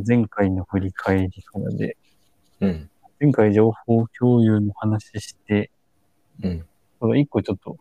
[0.00, 1.96] 前回の振り返りからで、
[2.60, 2.90] うん。
[3.20, 5.70] 前回情報共有の話して、
[6.42, 6.66] うん。
[7.00, 7.76] その一個ちょっと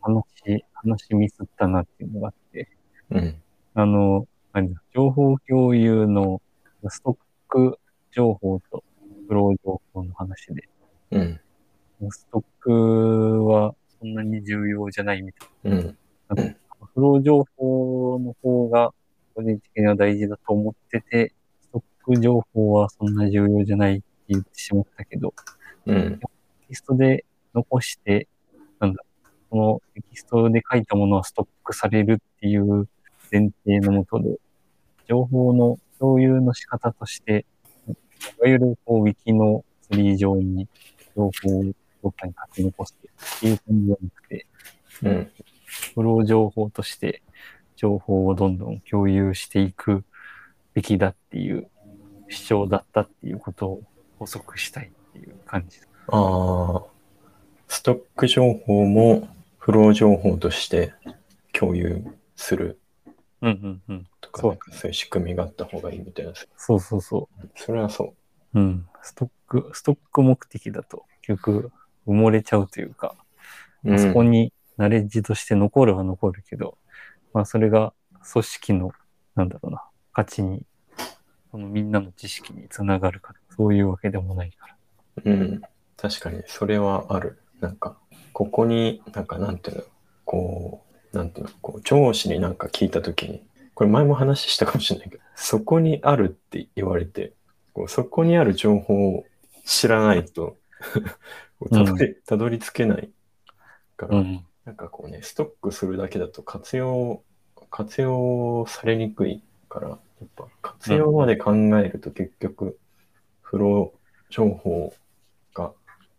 [0.00, 2.68] 話、話ミスったなっていうのがあって、
[3.10, 3.42] うん。
[3.74, 6.40] あの、何だ、情報共有の
[6.88, 7.16] ストッ
[7.48, 7.78] ク
[8.12, 8.82] 情報と
[9.28, 10.68] フロー情報の話で、
[11.10, 11.40] うん。
[12.10, 15.96] ストックはそんなに重要じゃないみたいうん。
[16.28, 16.44] な。
[16.94, 18.92] フロー情報の方が
[19.38, 25.32] 個人的には大事だと思ってて、ストック情報はそんな重要じゃないって言ってしまったけど、
[25.86, 26.18] うん。
[26.18, 26.26] テ
[26.70, 27.24] キストで
[27.54, 28.26] 残して、
[28.80, 29.04] なんだ、
[29.48, 32.88] このテキストで書いたものはストックされるっていう
[33.30, 34.40] 前提のもとで、
[35.06, 37.46] 情報の共有の仕方として、
[37.86, 37.92] い
[38.40, 40.66] わゆるこう、ウィキのツリー上に
[41.16, 41.64] 情報を
[42.02, 42.96] どっかに書き残す
[43.38, 44.46] っていう感じじゃなくて、
[45.04, 45.30] うん。
[45.94, 47.22] フロー情報として
[47.78, 50.04] 情報をどんどん共有していく
[50.74, 51.70] べきだっていう
[52.28, 53.82] 主張だったっていうことを
[54.18, 55.78] 補足したいっていう感じ。
[56.08, 56.82] ああ、
[57.68, 60.92] ストック情報もフロー情報として
[61.52, 62.80] 共有する
[63.40, 64.06] うんうんうん。
[64.20, 66.32] とか、そうそういう仕組みがあった方がいいみたいな。
[66.56, 67.28] そうそうそ。
[67.54, 68.14] それはそ
[68.54, 68.86] ううん。
[69.02, 71.70] ストック、ストック目的だと結局
[72.08, 73.14] 埋もれちゃうというか、
[73.84, 73.96] う。
[73.98, 76.76] そこにナレッジとして残るは残るけど、
[77.32, 77.92] まあそれが
[78.32, 78.92] 組織の、
[79.34, 80.62] なんだろうな、価値に、
[81.50, 84.76] そのみんなの知識につながるか、そういうわけでもないから。
[85.24, 85.62] うん。
[85.96, 87.38] 確かに、それはある。
[87.60, 87.96] なんか、
[88.32, 89.82] ここに、なんか、なんていうの、
[90.24, 93.42] こう、なんていうの、こう、上司になんか聞いたときに、
[93.74, 97.32] これ前も話したかもしれないけど、そこにあるって言われて、
[97.72, 99.24] こうそこにある情報を
[99.64, 100.56] 知らないと、
[101.70, 103.10] たどり、たどり着けない
[103.96, 104.44] から、うん。
[104.68, 107.22] なんかこうね、ストックするだけだと活用、
[107.70, 109.94] 活用されにくいから、や
[110.26, 112.78] っぱ活用まで考えると結局、
[113.40, 114.92] フロー情報
[115.54, 115.72] が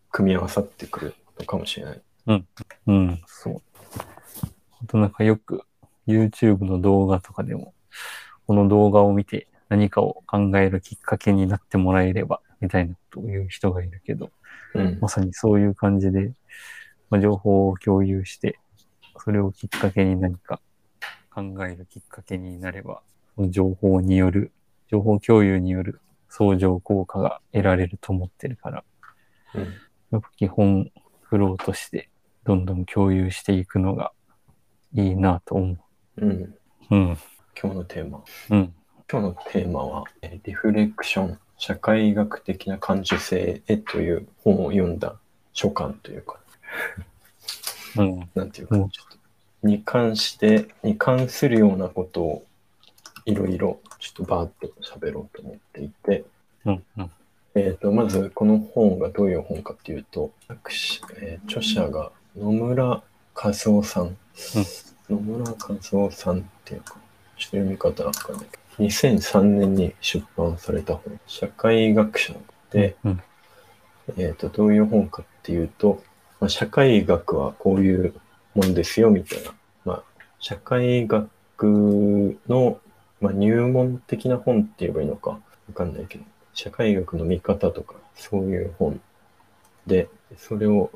[0.09, 2.01] 組み合わさってくるのかもしれない。
[2.87, 3.61] うん、そう。
[4.81, 5.61] あとなんかよく
[6.07, 7.75] YouTube の動画とかでも、
[8.47, 14.31] この動画を見て何かを考えるきっかけになってもらえれば、みたいなことを言う人がいるけど、
[14.73, 15.07] うんま。
[15.07, 16.33] さにそういう感じで、
[17.09, 18.59] まあ、情報を共有して、
[19.17, 20.61] それをきっかけに何か
[21.29, 23.01] 考えるきっかけになれば、
[23.35, 24.51] その情報による、
[24.89, 28.83] 情報共有による相乗効果が得られると思ってるから、
[29.55, 29.67] うん
[30.11, 32.09] やっぱ基本フローとして
[32.43, 34.11] どんどん共有していくのが
[34.93, 35.77] いいなと思
[36.17, 36.29] うん。
[36.31, 36.59] う。
[36.89, 37.17] うん。
[37.61, 38.23] 今日のテーマ。
[38.49, 38.73] うん。
[39.11, 45.19] 今日のテーマは、えーリフレクション、社会学的な感受性へという本を読んだ
[45.53, 46.38] 書簡というか、
[47.97, 48.29] うん。
[48.35, 52.45] なんていうか、うんちょっと、に関して、に関するようなことを、
[53.25, 56.25] いろいろ、ちょっとバーッと喋ろうと思っていて、
[56.65, 56.83] うん。
[56.97, 57.11] うん。
[57.55, 60.31] えー、とまずこの本がどういう本かっていうと、
[61.17, 63.03] えー著者が野村和
[63.49, 64.17] 夫さん。
[65.09, 66.95] 野村和夫さんっていうか、
[67.37, 72.33] ちょっと読み方わかんないけど、2003年に出版された本、社会学者
[72.71, 73.21] で、うん。
[74.17, 76.03] えー、とどういう本かっていうと、
[76.39, 78.13] まあ、社会学はこういう
[78.55, 79.53] もんですよみたいな、
[79.85, 80.03] まあ、
[80.39, 82.79] 社会学の、
[83.21, 85.39] まあ、入門的な本って言えばいいのか。
[85.69, 86.23] わかんないけど、
[86.53, 88.99] 社会学の見方とか、そういう本
[89.85, 90.89] で、それを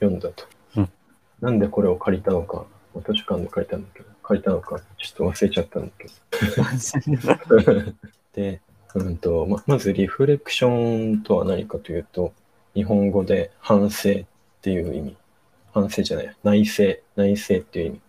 [0.00, 0.44] 読んだと。
[0.76, 0.90] うん。
[1.40, 7.92] なんでこれを借りたのか、まあ図書館で借りたんだけど、借りたのか、ちょっと忘れちゃったんだけど。
[8.34, 8.60] で、
[8.94, 12.32] うんとままずリフレクションとは何かというと、
[12.74, 14.24] 日本語で反省っ
[14.64, 15.16] ていう意味。
[15.74, 16.84] 反省じゃない、内省、
[17.16, 18.00] 内省っていう意味。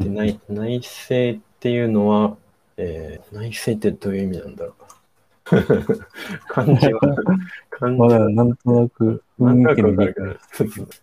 [0.00, 2.36] で内内省っていうのは、
[2.76, 5.62] えー内省ってどういう意味なんだろうな。
[6.48, 7.00] 漢字は、
[7.70, 10.28] 漢字まだは、なんとなくなんとなく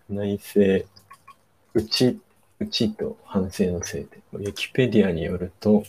[0.07, 0.59] 内省、
[1.73, 2.19] 内、
[2.59, 4.19] 内と反省のせいで。
[4.33, 5.83] ウィキペディアによると、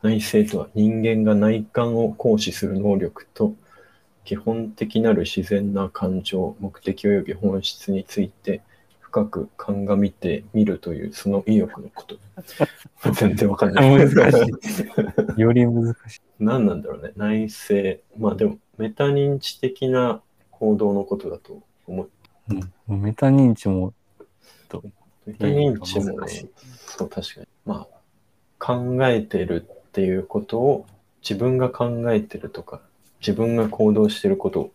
[0.00, 3.52] 内省とは人間が内観を行使する能力と、
[4.28, 8.60] 基本的なる自然な感情、目的及び本質について
[9.00, 12.18] 深く鑑みてみるというその意欲のこと。
[13.14, 13.90] 全然わかんない。
[13.96, 14.36] 難し
[15.38, 15.40] い。
[15.40, 16.20] より難しい。
[16.38, 17.12] 何なんだろうね。
[17.16, 17.74] 内省。
[18.18, 20.20] まあでも、メタ認知的な
[20.50, 22.10] 行動のことだと思う。
[22.88, 23.00] うん。
[23.00, 23.94] メタ認知も、
[25.24, 26.50] メタ認知も難しい、
[26.84, 27.46] そう、確かに。
[27.64, 27.98] まあ、
[28.58, 30.84] 考えてるっていうことを、
[31.22, 32.82] 自分が考えてるとか、
[33.20, 34.72] 自分が行動してることを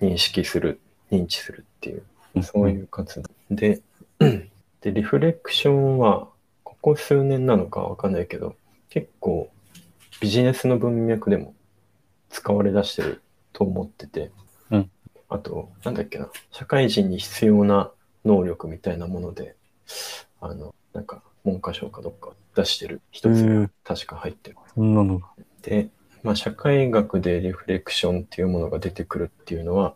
[0.00, 3.28] 認識する、認知するっていう、そういう活動。
[3.50, 3.80] で、
[4.80, 6.28] で、リフレクションは、
[6.62, 8.56] ここ数年なのかわかんないけど、
[8.90, 9.50] 結構、
[10.20, 11.54] ビジネスの文脈でも
[12.30, 13.22] 使われ出してる
[13.52, 14.30] と思ってて、
[14.70, 14.90] うん
[15.28, 17.90] あと、なんだっけな、社会人に必要な
[18.24, 19.56] 能力みたいなもので、
[20.40, 24.56] あの、なんか、文科省かどっか出してる一つうん確か入ってる。
[24.74, 25.28] そんなのが。
[25.62, 25.88] で、
[26.26, 29.94] まあ、社会学でリフレクションっていうものが出てくるっていうのは、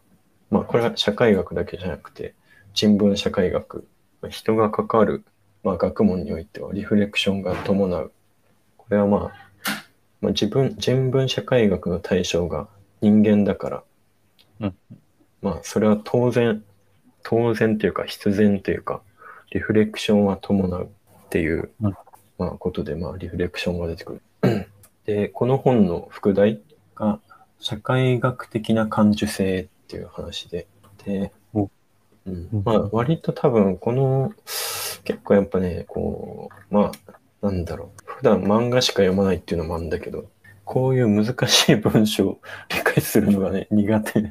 [0.48, 2.34] まあ、これは社会学だけじゃなくて、
[2.72, 3.88] 人文社会学、
[4.22, 5.24] まあ人が関わる、
[5.64, 8.12] まあ、学問においてはリフレクションが伴う。
[8.76, 9.20] これはまあ、
[10.20, 12.68] まあ、自分、人文社会学の対象が
[13.00, 13.82] 人間だから、
[14.60, 14.74] うん
[15.42, 16.62] まあ、それは当然、
[17.24, 19.02] 当然というか必然というか、
[19.50, 21.96] リフレクションは伴うっていう、うん
[22.38, 24.12] まあ、ことで、まあ、リフレクションが出てく
[24.42, 24.69] る。
[25.10, 26.62] で、この本の副題
[26.94, 27.18] が、
[27.58, 30.68] 社会学的な感受性っていう話で、
[31.04, 31.68] で、お
[32.26, 34.32] うんうんまあ、割と多分、この、
[35.02, 40.30] 結構やっぱね、こう、まあ、なんだろう、普段漫画しか読まないっていうのもあるんだけど、
[40.64, 44.20] こういう難しい文章を理解するのがね、苦手。
[44.20, 44.30] いや、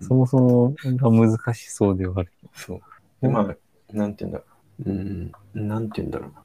[0.00, 2.32] そもそもが難しそうではある。
[2.52, 2.80] そう。
[3.22, 3.56] で、まあ、
[3.92, 4.44] なんて言うんだろ
[4.84, 4.90] う。
[4.90, 6.42] うん、なんて言うんだろうな。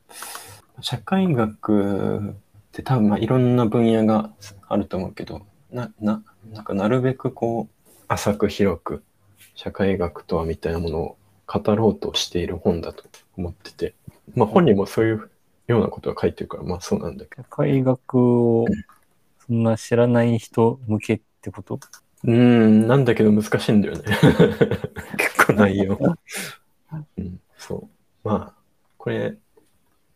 [0.79, 2.33] 社会学っ
[2.71, 4.31] て多分、まあ、いろんな分野が
[4.68, 9.03] あると思うけど、な、な、なんかなるべくこう、浅く広く、
[9.56, 13.03] 社会学とはみたいなものを語ろうとしている本だと
[13.38, 13.94] 思ってて、
[14.35, 15.29] まあ本にもそういう
[15.68, 17.44] ようなことが書いてるから、まあそうなんだけど。
[17.44, 18.65] 社会学を
[19.45, 21.79] そんな知らない人向けってこと？
[22.23, 24.03] うーん、なんだけど難しいんだよね。
[25.18, 25.97] 結構 内容。
[27.18, 27.89] うん、そ
[28.23, 28.27] う。
[28.27, 28.62] まあ、
[28.97, 29.38] これ、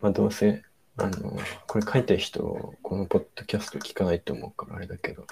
[0.06, 0.62] まあどうせ、
[0.98, 1.36] あの、
[1.66, 5.26] これ書いた人、このポッドキャスト聞かないと思うからあれだけど、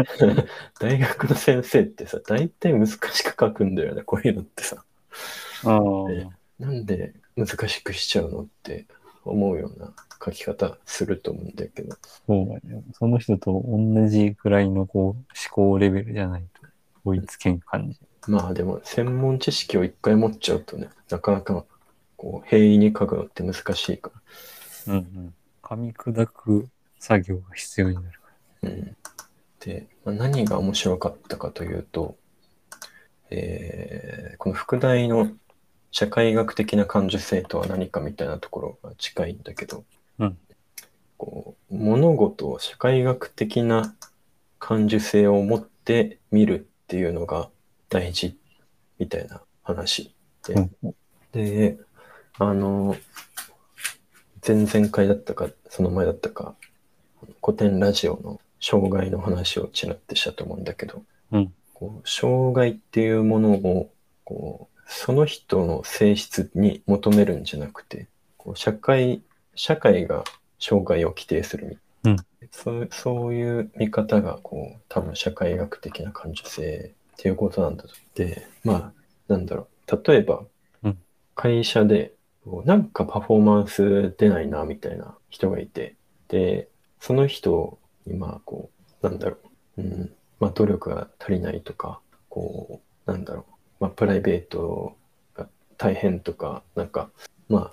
[0.80, 4.82] 大学の先生ってさ、大体難しく書くんだよね、こういうのってさ。
[5.64, 5.78] あ
[6.58, 8.86] なんで難しくしちゃうのって
[9.26, 9.92] 思うような
[10.24, 11.94] 書き方すると思うんだけど。
[12.26, 12.82] そうだね。
[12.94, 16.66] その人と同じくらいのこう思考レベルじゃないと
[17.04, 18.00] 追いつけん感じ。
[18.26, 21.66] まあでも専門知識を一回持っちゃうとね、なかなか
[22.24, 24.10] こう平易に書くのって難しいか
[24.86, 25.34] うんうん。
[25.62, 26.68] 噛み砕く
[26.98, 28.08] 作業が必要になる。
[28.62, 28.70] ら。
[28.70, 28.96] うん、
[29.60, 32.16] で、まあ何が面白かったかというと、
[33.28, 35.30] えーこの副題の
[35.90, 39.84] 社会学的な感受性とは何かみたいなところが近いんだけど、
[40.18, 40.38] うん
[41.18, 43.94] こう物事を社会学的な
[44.58, 47.50] 感受性を持って見るっていうのが
[47.90, 48.36] 大事
[48.98, 50.14] みたいな話
[50.46, 50.94] で、うん
[51.32, 51.78] で、
[52.38, 52.96] あの、
[54.46, 56.54] 前々回だったか、その前だったか、
[57.42, 61.02] 古典ラジオの障害の話をちらってしたと思うんだけど、
[61.32, 63.90] うんこう障害っていうものを
[64.22, 69.22] こうその人の性質に求めるんじゃなくて、こう社会、
[69.54, 70.24] 社会が
[70.60, 72.16] 障害を規定するみうん
[72.52, 77.90] そうそういう見方がこう多分社会学的な感受性っていうことなんだと。
[78.14, 78.92] で、まあ、
[79.28, 80.00] なんだろう。
[80.08, 80.44] 例えば、
[80.82, 80.98] うん
[81.34, 82.12] 会社で
[82.64, 85.96] なんかパフォーマンス出ないなみたいな人がいて、
[86.28, 86.68] で、
[87.00, 88.70] その人にまあこ
[89.02, 89.36] う、なんだろ
[89.78, 89.82] う。
[89.82, 93.52] うん、まあ努力が足りないとか、こう、なんだろう。
[93.80, 94.96] まあプライベート
[95.34, 95.48] が
[95.78, 97.10] 大変とか、なんか、
[97.48, 97.72] まあ、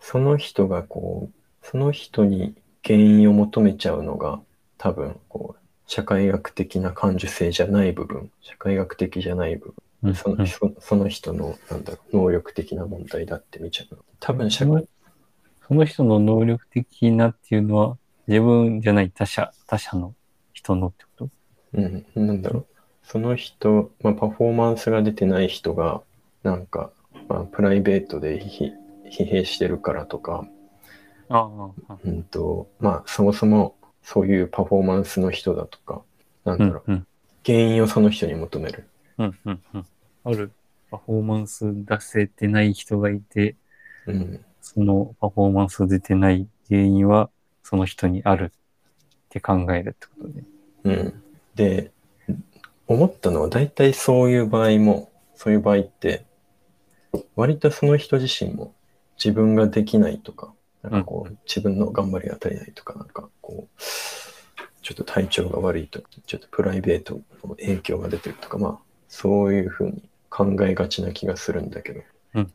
[0.00, 4.40] その人がこう、その人に原因を求めちゃうのが
[4.76, 10.14] 多分こう社会学的な感受性じゃない部分社会学的じゃない部分うんうん。
[10.14, 14.86] そのそその人のなんだろう能力的な問題だって見ちゃう多分社会。
[15.66, 17.96] その人の能力的なっていうのは
[18.28, 20.14] 自分じゃない他者、他者の
[20.52, 21.30] 人のってこと？
[21.72, 22.66] うんなんだろう。
[23.02, 26.02] その人、まあ、パフォーマンスが出てない人が
[26.42, 26.90] なんか、
[27.28, 28.72] まあ、プライベートでひ
[29.10, 30.46] 疲弊してるからとか。
[31.28, 31.48] あ
[31.88, 31.96] あ。
[32.04, 36.02] うんとまあそもそもそういうパフォーマンスの人だとか
[36.44, 37.06] なんだろう、うんうん。
[37.44, 38.86] 原因をその人に求める。
[39.18, 39.86] うんうんうん。
[40.24, 40.50] ある
[40.90, 43.56] パフォーマンス出せてない人がいて、
[44.06, 47.28] うんそのパフォーマンス出てない原因は
[47.62, 50.44] その人にあるって考えるってことで。
[50.84, 51.22] うん。
[51.54, 51.92] で、
[52.86, 56.24] 思ったのは大体そういう場合も、そういう場合って、
[57.36, 58.74] 割とその人自身も
[59.22, 63.82] 自分ができないとか、なんかこう、自分の頑張りが足りないとか、なんかこう、
[64.80, 68.78] ちょっと体調が悪いと、ちょっとプライベートの影響が出てるとか、まあ、
[69.08, 70.02] そういうふうに
[70.34, 72.00] 考えがちな気がするんだけど、
[72.34, 72.52] うん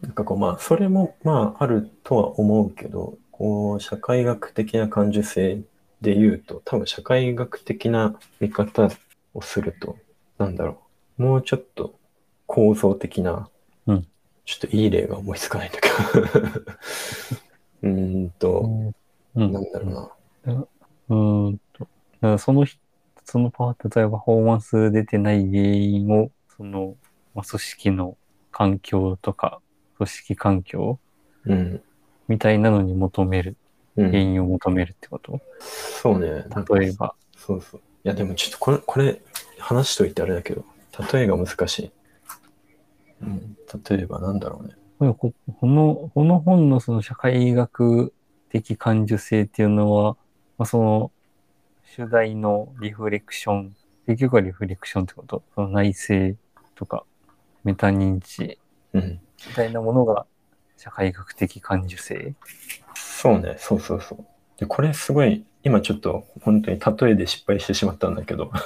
[0.00, 5.62] なんかこう、まあ、それも、まあ、あるとは思うけど、こう、社会学的な感受性
[6.02, 8.90] で言うと、多分社会学的な見方
[9.32, 9.96] をすると、
[10.36, 10.78] なんだろ
[11.18, 11.94] う、もうちょっと
[12.46, 13.48] 構造的な、
[13.86, 14.06] うん
[14.46, 15.94] ちょっといい例が思いつかないんだけど、
[17.82, 18.92] うーんと、
[19.34, 19.52] うん。
[19.52, 20.10] なんだろ
[20.44, 20.66] うな。
[21.08, 21.60] うーん
[22.20, 22.38] と。
[22.38, 22.78] その人、
[23.24, 26.96] そのパー、例えばパフォーマンス出てない原因を、その、
[27.34, 28.16] まあ、組織の
[28.50, 29.60] 環境とか、
[29.96, 30.98] 組織環境
[31.46, 31.82] うん。
[32.26, 33.56] みたいなのに求める、
[33.96, 35.40] うん、原因を求めるってこと？
[35.60, 36.44] そうね。
[36.48, 37.14] なんか例えば。
[37.36, 37.80] そうそう。
[38.04, 39.20] いや、でもちょっとこれ、これ、
[39.58, 40.64] 話しといてあれだけど、
[41.12, 41.92] 例えが難しい。
[43.22, 43.56] うん、
[43.88, 44.74] 例えばなんだろうね。
[44.98, 45.04] こ
[45.66, 48.12] の、この本のその社会学
[48.48, 50.16] 的感受性っていうのは、
[50.56, 51.10] まあ、その、
[51.84, 56.34] 主題のリフレクション、結局はリフレクションってこと、その内省
[56.74, 57.04] とか、
[57.64, 58.58] メタ認知
[58.92, 59.20] うん。
[59.46, 60.26] みたいなものが
[60.76, 62.34] 社会学的感受性。
[62.94, 63.56] そうね。
[63.58, 64.24] そうそうそう。
[64.58, 68.50] で、これすごい、今ちょっと本当に例えで失敗してしまったんだけど、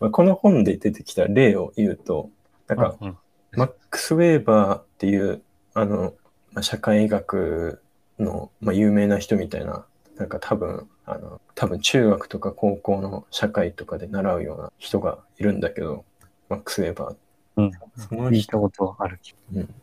[0.00, 2.30] まあこの本で出てきた例を言うと、
[2.68, 3.18] なんか、うん
[3.52, 5.42] マックス・ウェーバーっていう、
[5.74, 6.14] あの、
[6.52, 7.82] まあ、社会学
[8.18, 9.86] の、まあ、有名な人みたいな、
[10.16, 16.04] なんか多分、あの、多分中学とか高校の社会とかで習うような人がいるんだけど、
[16.48, 17.16] マックス・ウェーバー。
[17.56, 17.72] うん。
[17.96, 19.74] その人、聞いたことはある気うん、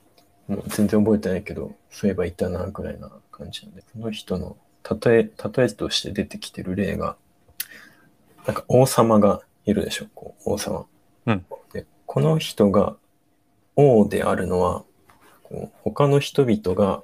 [0.47, 4.57] もう全然覚えてないけど、そういえばいたな、ぐらいな感じなんで、その人の
[5.03, 7.17] 例え、例えとして出てきてる例が、
[8.45, 10.85] なんか王様がいるでしょ、こう王様。
[11.25, 12.95] うんで、この人が
[13.75, 14.83] 王であるのは、
[15.43, 17.01] こう他の人々が、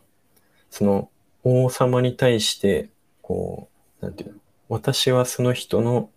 [0.69, 1.09] その
[1.43, 2.89] 王様に対して、
[3.23, 3.70] こう、
[4.01, 6.09] なんていうの、私はその人の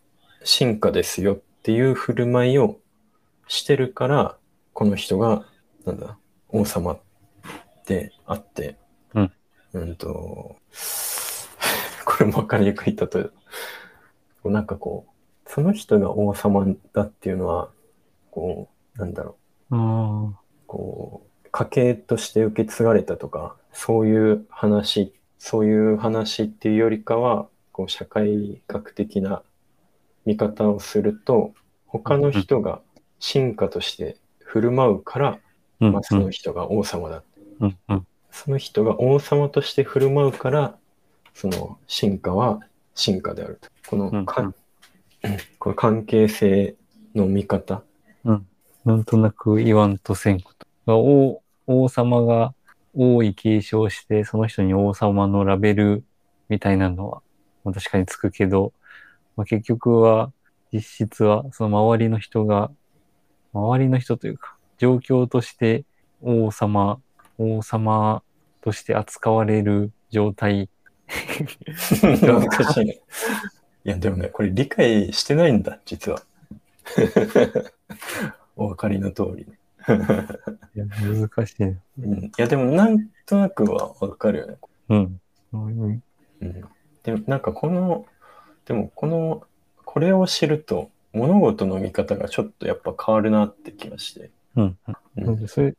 [0.43, 2.79] 進化ですよっていう振る舞いを
[3.47, 4.37] してるから、
[4.73, 5.47] この人が、
[5.85, 6.99] なんだ、王様
[7.87, 8.77] であって、
[9.15, 9.33] うん。
[9.75, 10.57] うんと、
[12.05, 17.71] これもわかりにくい例えなんかこう、その人が王様だっていうのは、
[18.31, 19.37] こう、なんだろ
[19.71, 20.41] う、ああ。
[20.67, 29.43] こう、家系として受け継がれたとか、そういう話、そういう話っていうよりかは、こう、社会学的な
[30.25, 31.53] 見方をすると、
[31.87, 32.81] 他の人が
[33.19, 35.39] 進化として振る舞うから、
[35.81, 35.93] うん。
[35.93, 37.25] まあ、その人が王様だ。
[37.59, 37.79] うん。
[37.89, 38.07] うん。
[38.31, 40.77] その人が王様として振る舞うから、
[41.35, 42.61] その進化は
[42.95, 43.69] 進化であると。
[43.91, 44.55] このか、うん
[45.59, 46.77] この関係性
[47.15, 47.83] の見方。
[48.25, 48.47] うん。
[48.85, 50.53] なんとなく言わんとせんこ
[50.87, 50.97] と。
[50.97, 52.55] 王、王様が
[52.95, 56.05] 王位継承して、その人に王様のラベル
[56.49, 57.23] みたいなのは、
[57.65, 58.73] まあ確かにつくけど、
[59.37, 60.33] まあ、結局は、
[60.73, 62.71] 実質は、その周りの人が、
[63.53, 65.85] 周りの人というか、状況として
[66.21, 67.01] 王様、
[67.39, 68.23] 王様
[68.61, 70.69] として扱われる状態。
[72.03, 73.01] 難しいね。
[73.85, 76.23] いや、でもね、これ理解してないんだ、実は。
[78.57, 79.59] お分かりの通りね。
[80.75, 81.79] いや難しいね。
[82.01, 84.57] うん、いや、でもなんとなくは分かるよね。
[84.89, 85.21] うん。
[85.53, 86.03] うん
[86.41, 86.65] うん、
[87.05, 88.07] でもなんかこの、
[88.65, 89.43] でもこの、
[89.85, 94.31] これを知ると物事の見方がちょっとやっぱ変わるなって気がして。
[94.57, 94.79] うん。
[95.19, 95.75] うんそれ、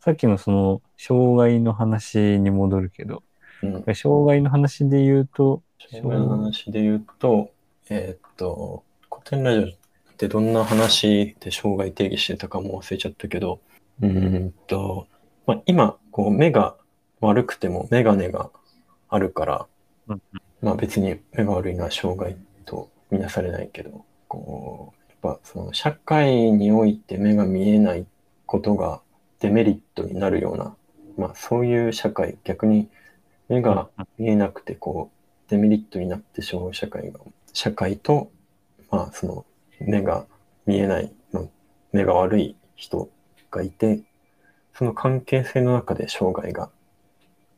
[0.00, 3.22] さっきのその、障害の話に戻るけど、
[3.62, 7.50] うん、障害の話で言うと、障害の話で言うと、
[7.88, 13.60] えーっと、古典ラジオってどんな話で障害定義してたかも忘れちゃったけど、
[14.00, 15.06] うーんと、
[15.46, 16.76] まあ、今、こう目が
[17.20, 18.50] 悪くてもメガネが
[19.08, 19.66] あるから、
[20.08, 20.22] うん
[20.62, 28.06] まあ別に目が悪いのは障害とみなされないけど、こう、やっぱその社会において目が見えない
[28.46, 29.00] ことが
[29.40, 30.74] デメリットになるような、
[31.16, 32.88] まあそういう社会、逆に
[33.48, 37.20] 目が見えなくてこうデメリットになってしまう社会が、
[37.52, 38.30] 社会と、
[38.90, 39.44] まあその
[39.80, 40.26] 目が
[40.64, 41.44] 見えない、まあ
[41.92, 43.10] 目が悪い人
[43.50, 44.00] がいて、
[44.74, 46.70] その関係性の中で障害が、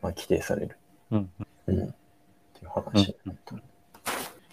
[0.02, 0.76] まあ、規定される。
[1.11, 1.30] うん。
[1.68, 1.94] うん。
[2.80, 3.56] 話になった。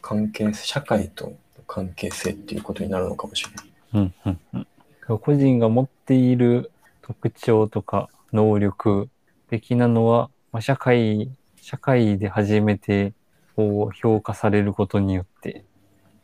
[0.01, 1.33] 関係性、社会と
[1.67, 3.65] 関係性っていうことになるのかもしれない。
[3.93, 4.13] うん。
[4.25, 4.67] うん。
[5.09, 5.19] うん。
[5.19, 9.09] 個人が持っている特徴とか能力
[9.49, 13.13] 的なのは、まあ、社会、社会で初めて
[13.55, 15.65] こう評価されることによって、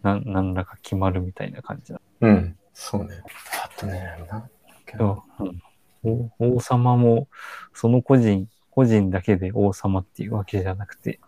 [0.03, 2.01] な何らか決まるみたいな感じだ。
[2.21, 2.57] うん。
[2.73, 3.21] そうね。
[3.63, 4.49] あとね、なん
[4.85, 5.61] けなうん
[6.03, 7.27] お王様も、
[7.73, 11.19] その個人、個人だけで王様っていうわけじゃなくて、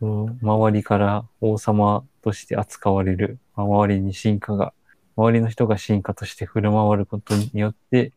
[0.00, 0.38] うん。
[0.42, 4.72] 周りから王様として扱われる、周りに進化が、
[5.16, 8.12] 周りの人が進化として振る舞われることによって、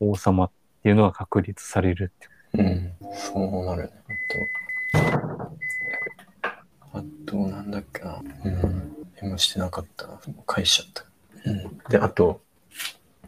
[0.00, 0.50] 王様っ
[0.82, 2.12] ていうのが確立される
[2.54, 2.62] ってう。
[2.62, 2.92] ん。
[3.14, 3.90] そうなるね。
[6.92, 8.22] あと、あと、なんだっけな。
[8.44, 8.96] うん。
[9.22, 10.08] メモしてなかった。
[10.46, 11.04] 返しちゃっ
[11.44, 11.50] た。
[11.50, 11.78] うん。
[11.88, 12.40] で、あと、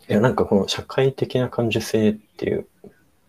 [0.08, 2.66] いや、なんかこの社会的な感受性っていう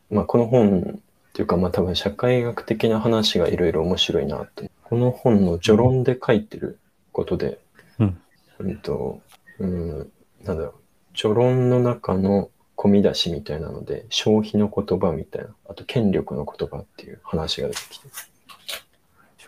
[0.10, 1.02] まあこの本
[1.36, 4.72] っていうかまあ多分社会学的な話がいろいろ面白いなって。
[4.84, 6.80] この本の序論で書いてる
[7.12, 7.60] ことで、
[8.00, 8.18] うん。
[8.60, 9.20] うんと、
[9.60, 10.12] うん、
[10.46, 10.74] なんだろう、
[11.14, 18.08] 序論の中の込み出しみたいなので、消費の言葉みたいな、あと権力の言葉っていう話が出てきて、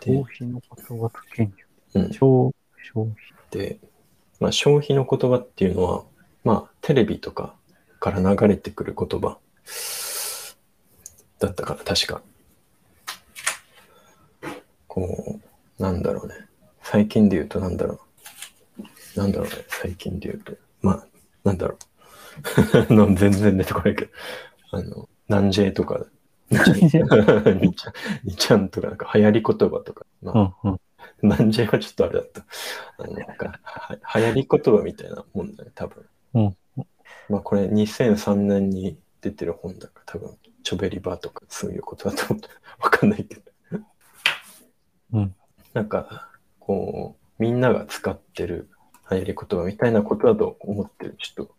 [0.02, 1.54] 消費の言葉と権
[1.94, 2.18] うん力。
[2.18, 2.52] 消、
[2.92, 3.06] 消
[3.50, 3.78] で、
[4.40, 6.04] まあ、消費の言葉っていうのは、
[6.44, 7.54] まあ、テレビとか
[7.98, 9.38] から流れてくる言葉
[11.38, 12.22] だったかな、確か。
[14.86, 15.40] こ
[15.78, 16.34] う、なんだろうね。
[16.82, 18.00] 最近で言うとなんだろ
[19.14, 19.18] う。
[19.18, 20.52] なんだろうね、最近で言うと。
[20.80, 21.06] まあ、
[21.44, 21.78] なんだろ
[22.88, 22.92] う。
[22.94, 24.10] の全然出てこないけど。
[24.70, 26.06] あの、南 J とか、
[26.50, 30.54] にちゃん、にちゃん、ゃんとか、なん費流行り言葉とか、まあ費。
[30.64, 30.80] うんうん。
[31.22, 32.44] 南 J はちょっとあれだった。
[32.98, 36.06] あのなんか、は流行り言葉みたいなもんだね、多分。
[36.34, 36.56] うん
[37.28, 40.36] まあこれ2003年に出てる本だから多分、
[40.68, 42.48] チョベリバーとかそういうことだと思って、
[42.78, 43.42] わかんないけど。
[45.14, 45.34] うん。
[45.72, 46.28] なんか、
[46.60, 48.68] こう、みんなが使ってる
[49.10, 51.16] 流行り言葉みたいなことだと思ってる。
[51.18, 51.54] ちょっと、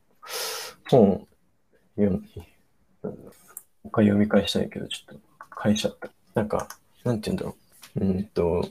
[0.91, 1.27] 本
[1.95, 2.23] 読ん
[3.01, 3.33] なんだろうもう
[3.87, 6.11] 一回読み返したいけど、ちょっと返しちゃった。
[6.35, 6.67] なんか、
[7.03, 7.55] なんて言うんだろ
[7.95, 8.05] う。
[8.05, 8.69] うんと、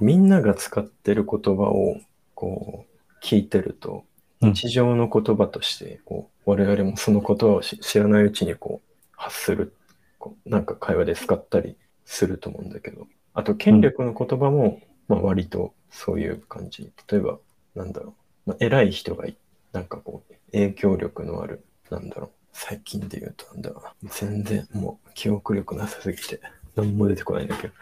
[0.00, 2.00] みんなが使ってる言葉を
[2.34, 4.04] こう聞いてると、
[4.40, 8.89] 日常の言葉としてこう我々もその言葉をし知らないうちにこう
[9.20, 9.76] 発する。
[10.18, 13.06] こうなんか会話で使ったりすると思うんだけど。
[13.34, 16.90] あと権力の言葉も、まあ、割とそういう感じ。
[17.10, 17.38] 例えば
[17.74, 18.14] なんだろ
[18.46, 19.36] う、まあ、偉い人がい
[19.72, 22.30] なんかこう影響力のあるなんだろう。
[22.52, 24.10] 最近で言うとなんだろうな。
[24.10, 26.40] 全然もう記憶力なさすぎて
[26.74, 27.74] 何も出てこないんだけど。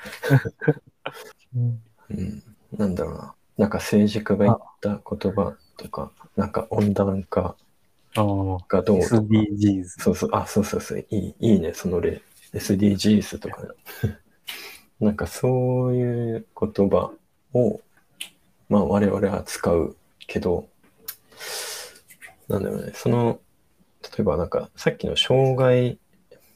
[1.57, 1.83] うん。
[2.11, 2.42] うん、
[2.76, 3.35] なんだろうな。
[3.57, 7.57] なんか政治家が言った言葉とか、なんか温暖化
[8.14, 9.16] がどうとか。
[9.16, 9.84] SDGs。
[10.00, 12.22] そうそう、あ、そうそうそう、いいいいね、その例。
[12.52, 13.68] SDGs とか、ね、
[15.00, 17.12] なんかそういう言葉
[17.54, 17.80] を、
[18.68, 20.68] まあ我々は使うけど、
[22.48, 23.40] なんだろうね、その、
[24.02, 25.98] 例えばなんかさっきの障害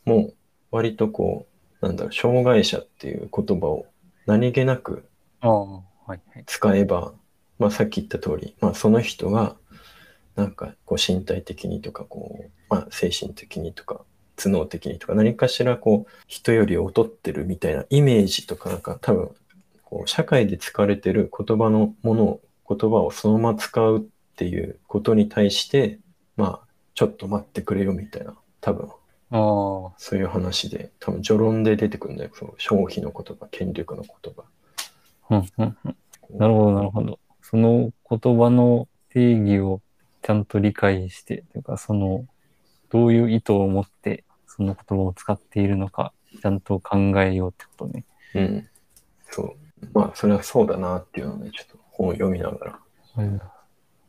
[0.05, 0.33] も
[0.71, 1.47] 割とこ
[1.81, 3.87] う、なんだろう、障害者っていう言葉を
[4.27, 5.05] 何気なく
[5.41, 6.45] ああ、はいはい。
[6.47, 7.13] 使えば、
[7.59, 9.57] まあ、さっき言った通り、まあ、その人が
[10.37, 14.01] なんかこう身体的にとかこう、まあ、精神的にとか
[14.37, 19.31] 頭脳的にとか何かしらこう人より劣ってるみたいなイメージとかなんか多分
[19.85, 24.03] こう社会で使われてる言葉のものを言葉をそのまま使うっ
[24.37, 25.99] ていうことに対して
[26.37, 28.89] まあちょっと待ってくれよみたいな多分
[29.31, 34.45] ああ、そういう話で多分序論で出てくるんだよその消費の言葉権力の言葉。
[36.31, 37.19] なるほど、なるほど。
[37.43, 39.81] その言葉の定義を
[40.23, 42.27] ちゃんと理解して、というか、その、
[42.91, 48.05] どういう意図を持ってその言葉を使っているのか、ちゃんと考えようってことね。
[48.35, 48.69] うん。
[49.31, 49.89] そう。
[49.95, 52.79] まあ、それはそうだなっていうのをね、ちょっと本を読みながら。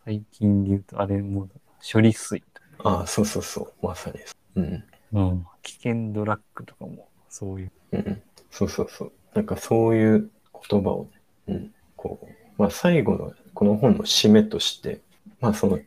[0.06, 1.47] 最近で言うと、あれも、
[1.91, 3.86] 処理水とああ、そうそうそう。
[3.86, 4.19] まさに。
[4.56, 4.84] うん。
[5.13, 5.45] うん。
[5.62, 7.71] 危険ドラッグとかも、そういう。
[7.93, 8.21] うん。
[8.52, 9.12] そうそうそう。
[9.34, 10.30] なんかそういう
[10.69, 11.73] 言葉をね、うん。
[11.95, 15.02] こう、まあ最後のこの本の締めとして、
[15.39, 15.80] まあその、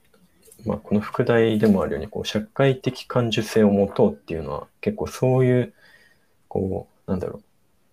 [0.67, 5.75] まあこの副題でもあるように、こう、社会的感受性を持とうっていうのは、結構そういう、
[6.49, 7.41] こう、なんだろ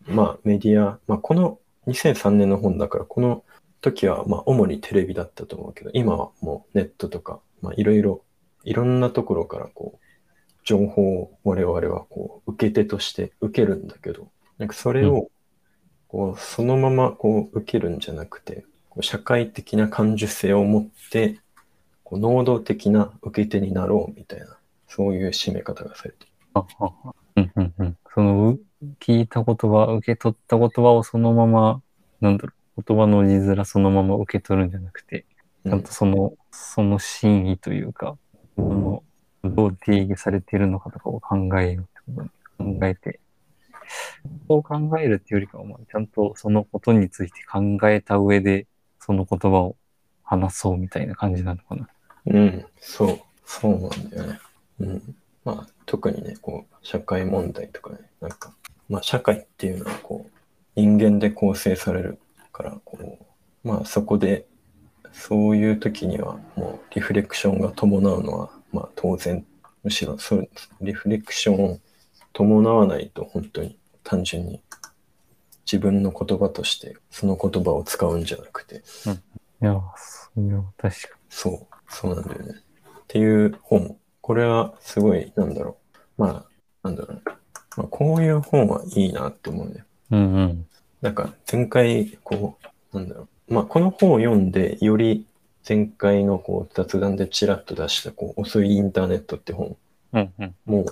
[0.08, 0.14] う。
[0.14, 3.44] まあメディア、まあこの2003年の本だから、この
[3.82, 8.24] 時はまあ主にテレビだったと思うけど、今はもうネットとか、まあいろいろ、
[8.64, 10.04] いろんなところからこう、
[10.64, 15.30] 情報を我々はこう受け手として受けるんだけど、なんかそれを
[16.08, 21.40] こうそのままこう受けるんじゃなくて、こう社会的な感受性を持って、
[22.04, 26.34] こう能動的な受け手になろうみたいな、そういう締め方がされている。
[26.56, 27.98] あああうんうんうん。
[28.14, 28.60] その、う
[29.00, 31.82] 聞いた言葉、受け取った言葉をそのまま、
[32.22, 35.26] なんだろう、言葉の字面そのまま受け取るんじゃなくて、
[35.66, 38.18] ちゃんとその、その真意というか、
[38.56, 39.04] その、
[39.44, 42.78] どう定義されているのかとかを考えようってことね。
[42.80, 43.20] 考えて。
[44.48, 48.68] そう考えるっていうよりかは、まあちゃんとそのことについて考えた上で、
[49.00, 49.76] その言葉を
[50.34, 51.88] 話そうみたいな感じなのかな。
[52.26, 54.40] うん、そう、そうなんだよね。
[54.80, 55.16] うん。
[55.46, 58.54] まあ、特にね、こう、社会問題とかね、なんか、
[58.90, 60.32] まあ、社会っていうのは、こう、
[60.76, 62.20] 人間で構成される
[62.52, 62.98] から、こ
[63.64, 64.46] う、まあ、そこで、
[65.12, 69.46] そういう時には、もう、リフレクションが伴うのは、まあ、当然、
[69.84, 70.50] むしろ、そう、
[70.82, 71.80] リフレクションを
[72.32, 74.62] 伴わないと、本当に、単純に、
[75.66, 78.78] 自分の言葉として、その言葉を使うんじゃなくて、
[79.62, 79.80] いや、
[80.78, 82.54] 確かそう、そうなんだよね。
[82.54, 83.98] っていう本。
[84.22, 85.78] これはすごい、なんだろ
[86.18, 86.22] う。
[86.22, 86.46] ま
[86.84, 87.38] あ、なんだろうな。
[87.78, 89.84] まあ、こういう本はいいなって思うね。
[90.12, 90.68] うんうん。
[91.02, 92.58] なんか前回、こ
[92.94, 93.54] う、なんだろう。
[93.54, 95.26] まあ、この本を読んで、より
[95.68, 99.76] 前回のこう雑談でちらっと出した、こう、遅いインターネットって本、
[100.14, 100.56] うんうん。
[100.66, 100.86] もう、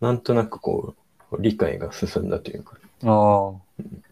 [0.00, 0.94] なんとなくこ
[1.32, 3.52] う、理解が進んだというか、ああ。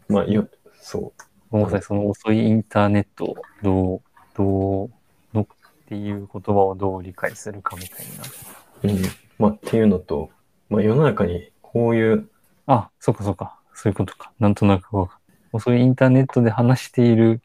[0.08, 0.48] まあ、よ、
[0.80, 1.12] そ
[1.50, 4.02] ごめんなさい、その遅いインターネットをどう、
[4.36, 4.90] どう、
[5.34, 5.46] のっ
[5.88, 8.92] ていう言葉をどう理解するかみたいな。
[8.92, 8.94] う。
[8.94, 9.02] うん。
[9.38, 10.30] まあ、っていうのと、
[10.68, 12.28] まあ、世の中にこういう、
[12.66, 13.58] あ、そうかそうか。
[13.74, 14.32] そういうことか。
[14.38, 15.34] なんとなくわかる。
[15.52, 17.40] 遅いインターネットで話している、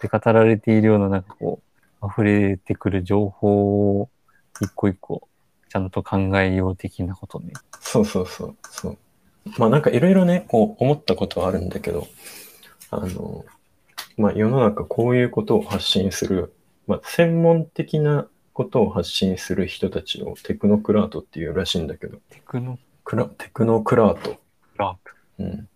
[0.00, 1.60] で語られているような、なんかこ
[2.02, 4.10] う、溢れてくる情報を
[4.60, 5.28] 一個一個、
[5.68, 7.52] ちゃんと考えよう的なことね。
[7.80, 8.98] そうそうそう、そう。
[9.56, 12.06] まあなんかいろいろね、こう思ったことはあるんだけど、
[12.90, 13.44] あの、
[14.18, 16.52] まあ世の中こういうことを発信する、
[16.86, 24.36] まあ専門的なことを発信する人たちをテクノクラートっていうらしいんだけど、テクノクラテクノクラート。
[24.76, 25.14] ラープ。
[25.38, 25.68] うん。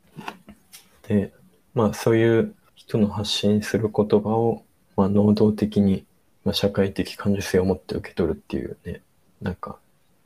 [1.07, 1.33] で、
[1.74, 4.64] まあそういう人の発信する言葉を、
[4.96, 6.05] まあ能動的に、
[6.44, 9.00] まあ、社会的感受性を持って受け取るっていうね、
[9.40, 9.78] なんか、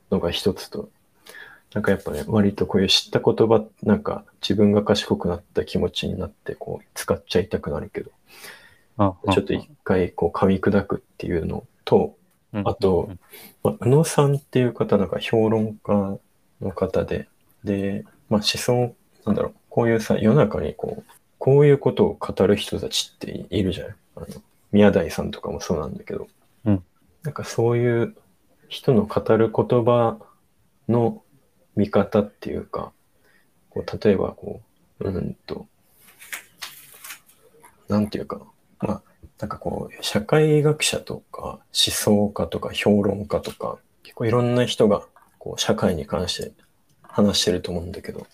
[0.09, 0.89] のが一つと、
[1.73, 8.11] なんかやっぱね、割とこういう知った言葉、なんか自分が賢くなった気持ちになって、こう使っちゃいたくなるけど、
[8.97, 12.15] あちょっと一回こう噛み砕くっていうのと、
[12.53, 13.11] うんあと、
[13.61, 16.17] まあ、宇野さんっていう方、なんか評論家
[16.61, 17.27] の方で、
[17.63, 24.27] で、まあ思想、なんだろう、こういうさ、世の中にこう、こういうことを語る人たちっているじゃないあの、
[24.71, 26.27] 宮台さんとかもそうなんだけど、
[26.65, 26.83] うん。
[27.23, 28.15] なんかそういう
[28.69, 30.17] 人の語る言葉
[30.87, 31.21] の
[31.77, 32.91] 見方っていうか、
[33.69, 34.61] こう例えばこ
[34.99, 35.67] う、うんと、
[37.87, 38.45] なんていうかな、
[38.81, 39.01] まあ、
[39.39, 45.03] なんかこう、社会学者とか思想家とか評論家とか、結構いろんな人が
[45.37, 46.51] こう社会に関して
[47.03, 48.25] 話してると思うんだけど、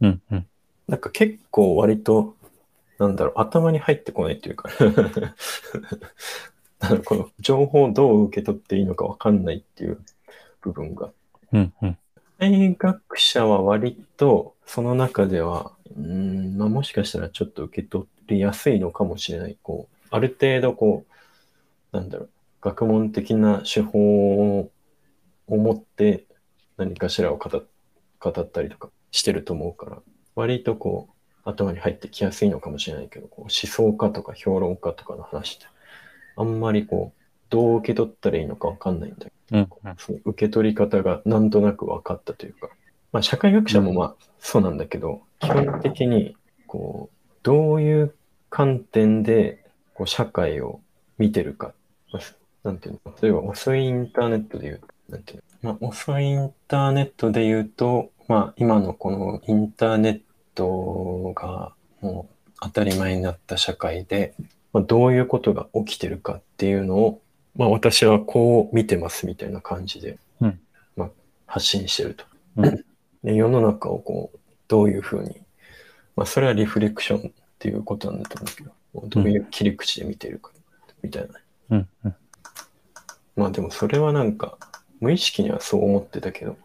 [0.00, 0.46] うんうん。
[0.88, 2.34] なんか結構割と、
[2.98, 4.70] なんだろう、頭に入ってこないっていうか
[7.04, 10.00] この情報をどう受け取っていいのかわかんないっていう
[10.62, 11.10] 部分が。
[11.52, 11.98] うんうん。
[12.40, 19.58] 社会学者は割とその中では、うん、まあもしかしたらちょっと受け取りやすいのかもしれない。
[19.62, 21.04] こう、ある程度こ
[21.92, 22.30] う、なんだろう、
[22.62, 24.70] 学問的な手法を
[25.48, 26.24] 持って
[26.78, 27.62] 何かしらを語っ
[28.20, 29.98] 語ったりとかしてると思うから、
[30.34, 35.66] 割とこう、頭に入ってきやすいのかもしれないけど、こう思想家とか評論家とかの話って、
[36.36, 37.19] あんまりこう、
[37.50, 39.68] どう受け取ったらいいのかわかんないんだけど、うん。
[39.84, 39.96] うん。
[39.98, 42.68] その受け取り方がなんとなく分かったというか、
[43.12, 46.36] まあ社会学者もまあそうなんだけど、基本的に
[46.66, 48.14] こう、どういう
[48.48, 50.80] 観点でこう社会を
[51.18, 51.74] 見てるか、
[52.12, 52.22] まあ
[52.62, 60.20] なんていうの、例えば遅いインターネットで言う、なんていうの、まあ遅いインターネットで言うと、まあ今のこのインターネッ
[60.54, 64.34] トがもう当たり前になった社会で、
[64.72, 67.22] まあ、どういうことが起きてるかっていうのを、
[67.56, 70.60] まあ私はこう見てますみたいな感じで、うん
[70.96, 71.10] まあ
[71.46, 72.24] 発信してると。
[72.56, 72.84] うん
[73.22, 75.42] で世の中をこう、どういうふうに、
[76.16, 80.52] まあそれはリフレクションっていうことなんだと思うけど、どういう切り口で見てるか、
[81.02, 81.28] みたいな。
[81.70, 82.14] うんうん。
[83.36, 84.56] まあでもそれはなんか、
[85.00, 86.56] 無意識にはそう思ってたけど、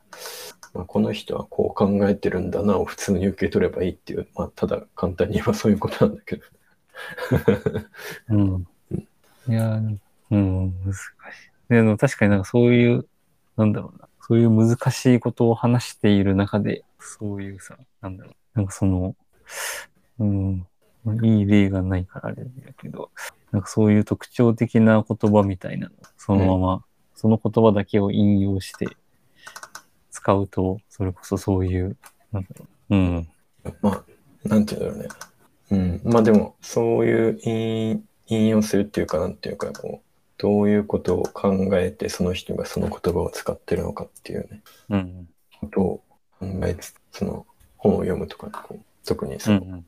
[0.74, 6.44] まあ、この人はこう考えてるんだなを普通に受け取ればいいっていう、まあただ簡単に言えばそういうことなんだけど。
[8.30, 8.68] うん。
[9.48, 9.82] いや、
[10.32, 11.02] うん、難しい。
[11.70, 13.08] でも確かになんかそういう、
[13.58, 19.16] なんだろうな、そういう難しいことを話している中で、そういうさ、なんだろう、なんかその、
[20.20, 20.68] うん、
[21.24, 22.50] いい例がないからあれだ
[22.82, 23.12] けど、
[23.52, 26.86] なんかそういう特徴的な言葉みたいなの、そのまま、
[27.16, 28.88] その言葉だけを引用して
[30.12, 31.98] 使うと、それこそそういう、
[32.32, 33.30] なんだろう、うん、
[33.82, 34.04] まあ、
[34.48, 35.08] なんていうんだろうね。
[35.72, 36.02] うん。
[36.04, 40.05] まあでも、そういう引引用するっていうか、なんていうか、こう、
[40.46, 45.28] どういうことを考えて、その人がその言葉を使ってるのかっていうね、うん、
[45.60, 46.04] ことを
[46.40, 49.84] 考えつつ、その本を読むとか、こう特にそうん、の、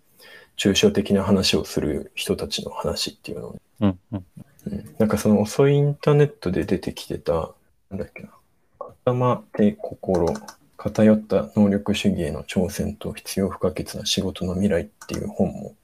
[0.58, 4.26] 抽象的な話をする人たちの話っていうのをね、うん、うん、
[4.66, 7.52] うん、なんかその遅いインターネットで出てきてた、
[7.92, 8.30] なんだっけな、
[9.06, 10.34] 頭、手、心、
[10.76, 15.76] 偏った能力主義への挑戦と必要不可欠な仕事の未来っていう本も、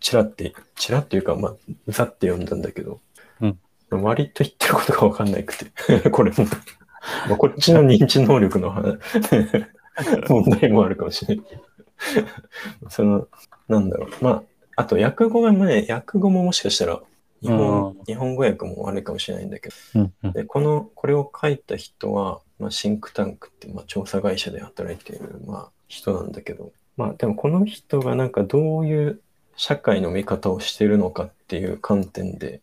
[0.00, 1.54] ちらって、ちらっていうか、まあ、
[1.86, 2.98] ざって読んだんだけど、うん
[3.96, 6.44] 割と言ってることがわかんないくて、 これも、
[7.28, 8.98] まあ、こっちの認知能力の話
[10.28, 11.44] 問題もあるかもしれない。
[12.88, 13.28] その、
[13.68, 14.10] なんだろう。
[14.24, 14.42] まあ、
[14.76, 17.00] あと訳語がね、訳語ももしかしたら
[17.42, 20.32] 日本日本語訳もあるかもしれないんだけど、うんうん。
[20.32, 29.20] でこのこれを書いた人は、まあ、シンクタンクって、まあ、調査会社で働いている、まあ、人なんだけど、まあ、でもこの人がなんかどういう
[29.56, 32.60] 社会の見方をしてるのかっていう観点で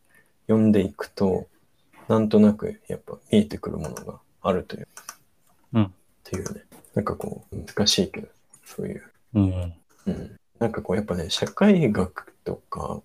[0.47, 1.47] 読んでいくと
[2.07, 4.87] なんとなくやっぱ見えてくるものがあるという、
[5.73, 5.83] うん。
[5.83, 5.89] っ
[6.23, 6.61] ていうね。
[6.95, 8.27] なんかこう難しいけど
[8.65, 9.03] そういう。
[9.35, 9.73] うん。
[10.07, 13.01] うん、なんかこうやっぱね社会学とか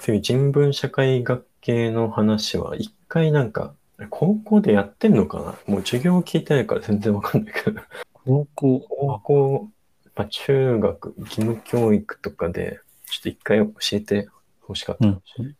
[0.00, 3.74] そういう人文社会学系の話は一回なんか
[4.10, 5.44] 高校でやってんのかな？
[5.66, 7.80] もう授業聞いてないから全然わかんないけど。
[8.12, 9.68] 高校、高校、
[10.16, 14.28] まあ、中学義務教育とかでちょっと一回教えて
[14.62, 15.54] ほしかったかもしれない、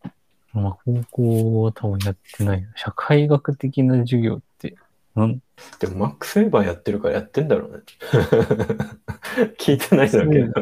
[0.55, 2.69] まあ、高校は多分やってないな。
[2.77, 4.77] 社会学的な授業って、
[5.14, 5.40] なん
[5.79, 7.79] でもマックス・ウェーバーやってるからやってんだろうね
[9.59, 10.53] 聞いてないだけど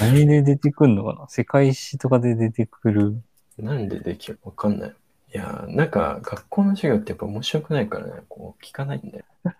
[0.00, 1.28] 何で出てくるのかな？
[1.28, 3.22] 世界史とかで出てくる。
[3.58, 4.90] なんでできるわかんない。
[5.34, 9.24] いやー、なんか学校の授業ってやっぱ面白くないからね、こう聞かないんだよ。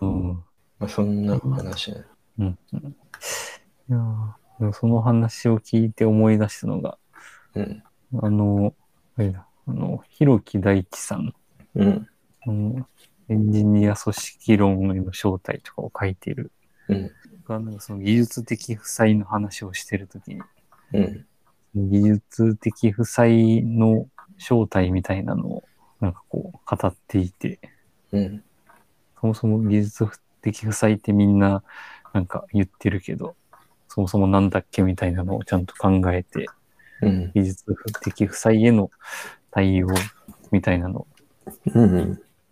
[0.00, 0.44] うん。
[0.78, 2.04] まあそんな話ね。
[2.38, 2.58] うん。
[2.72, 2.94] うん、い
[3.88, 6.98] やーでもその話を聞いて思い出したのが、
[7.54, 7.82] うん。
[8.20, 8.74] あの、
[9.16, 11.34] あれだ、あの、広木大地さん、
[11.74, 12.08] うん。
[12.44, 12.88] あの
[13.28, 16.50] エンジニア組織論への正体とかを書いている、
[16.88, 17.10] うん。
[17.46, 20.42] がなんかその技術的負債の話をしてるときに、
[20.92, 21.26] うん。
[21.74, 24.06] 技術的負債の
[24.38, 25.64] 正体みたいなのを
[26.00, 27.60] なんかこう語っていて、
[28.10, 28.44] うん。
[29.20, 30.08] そもそも技術
[30.42, 31.62] 的負債ってみんな
[32.12, 33.36] なんか言ってるけど、
[33.88, 36.46] そもそもなんだっけみたいなのをちゃんと考えて、うん。
[37.34, 37.64] 技術
[38.02, 38.90] 的負債への
[39.50, 39.88] 対応
[40.50, 41.06] みたいなの。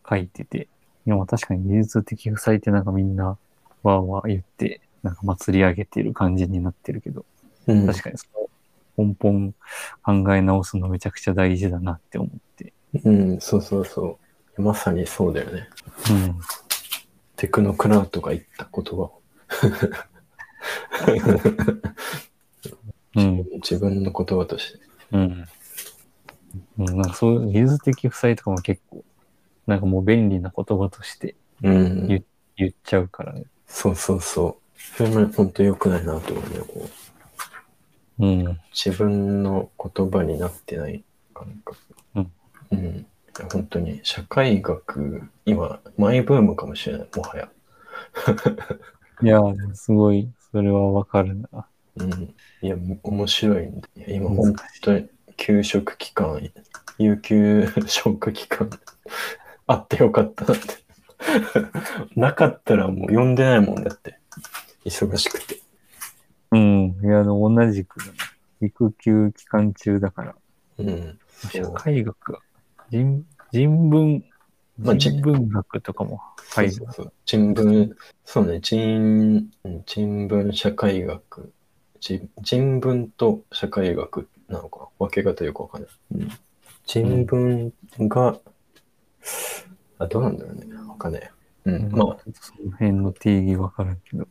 [0.09, 0.67] 書いてて、
[1.07, 7.25] いやまあ確かに技術的負債ってなんかみんなわーわー言って、なんか祭り上げてる感じになってるけど、
[7.69, 7.87] うん。
[7.87, 8.27] 確かにそ
[8.99, 9.55] の根本
[10.03, 12.73] 考え直すのめちゃくちゃ大事だなって思って。
[13.05, 13.41] うん。
[13.41, 14.19] そうそうそ
[14.59, 14.63] う。
[14.63, 15.69] まさにそうだよね。
[16.11, 16.41] うん。
[17.37, 19.23] テクノクラウトが言った言葉を。
[23.17, 23.47] うん。
[23.55, 24.79] 自分の言葉として。
[25.13, 25.45] うん。
[26.79, 29.05] うん、なんかそういう技術的負債とかも結構、
[29.67, 32.09] なんかもう便利な言葉としてうん。
[32.09, 32.25] 言
[32.57, 33.45] 言っちゃうからね。
[33.67, 34.97] そうそうそう。
[34.97, 36.59] それも本当良くないなと思うね。
[36.61, 36.89] こ
[38.19, 38.61] ううん。
[38.73, 41.79] 自分の言葉になってない感覚。
[42.15, 42.33] うん。
[42.73, 43.07] うん。
[43.51, 47.49] 本当に社会学、今、マイブームかもしれない、もはや。
[49.23, 51.67] いやー、すごい、それはわかるな。
[52.01, 52.35] うん。
[52.63, 53.89] いや、面白いんで。
[53.97, 56.51] いや今、本当に、給食期間、
[56.99, 58.71] 有給消化期間、
[59.67, 60.81] あってよかったなって。
[62.17, 64.19] なかったらもう呼んでないもんだって。
[64.85, 65.61] 忙しくて。
[66.53, 66.97] うん。
[67.03, 68.01] いや、あの同じく
[68.61, 70.35] 育休期間中だから、
[70.79, 71.19] うん。
[71.53, 72.41] 社会学が、
[72.91, 74.25] 人、人文、
[74.79, 76.87] まあじ人文学とかも入るそう。
[76.87, 81.53] そうそう人文、そうね、人、うん人文社会学、
[82.01, 85.91] 人人文と社会学なのか、分け方よくわかんない。
[86.15, 86.31] うん、
[86.87, 87.73] 人文
[88.09, 88.39] が、
[89.99, 91.31] あ、どうなんだろうね、わかんない。
[91.67, 94.27] うん、まあ、その辺の定義わからんけど。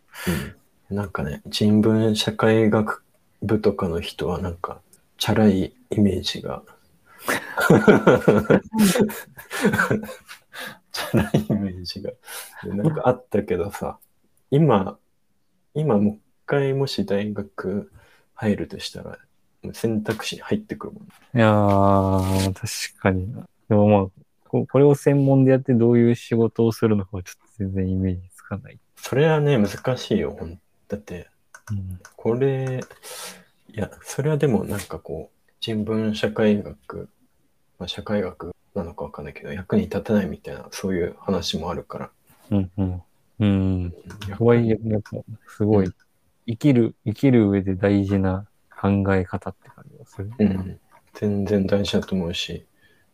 [0.89, 3.03] うん、なんかね、人文社会学
[3.43, 4.81] 部とかの人はなんか、
[5.17, 6.63] チャラいイメージが。
[10.91, 12.11] チャラいイメージが。
[12.63, 13.99] なんかあったけどさ、
[14.49, 14.97] 今、
[15.75, 16.17] 今も
[16.49, 17.91] 回もし大学
[18.33, 19.19] 入るとしたら、
[19.71, 21.03] 選択肢に入ってくるもん。
[21.03, 23.47] いやー、確かにな。
[23.69, 28.79] でもまあ、ここれを専門でやってどういう仕事をするのかはちょっと全然イメージつかない。
[28.95, 30.35] それはね、難しいよ、
[30.87, 31.29] だって、
[31.71, 31.99] うん。
[32.15, 32.79] これ、
[33.71, 37.09] いや、それはでもなんかこう、人文社会学、
[37.77, 42.09] まあ、社会学なのかわかんないけど、役に立たないみたいな、そういう話もあるから。
[42.49, 43.01] うんうん。
[43.39, 43.93] うん。
[44.27, 45.93] やっとはいえ、やっぱ、すごい、うん
[46.49, 48.47] 生きる、生きる上で大事な
[48.81, 50.31] 考え方って感じがする。
[50.39, 50.79] うん、
[51.13, 52.65] 全然大事だと思うし、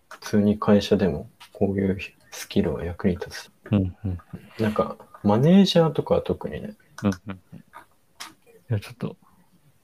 [0.08, 1.98] 普通に会社でもこういう
[2.32, 3.52] スキルは役に立つ。
[3.72, 4.20] うんうん。
[4.58, 7.60] なんか、マネージャーとかは特にね、うんうんうん。
[7.60, 7.62] い
[8.70, 9.18] や、ちょっと、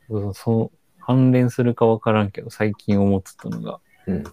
[0.07, 4.31] そうそう、関連するかわからんけど、最近思ってたのが、うん、ま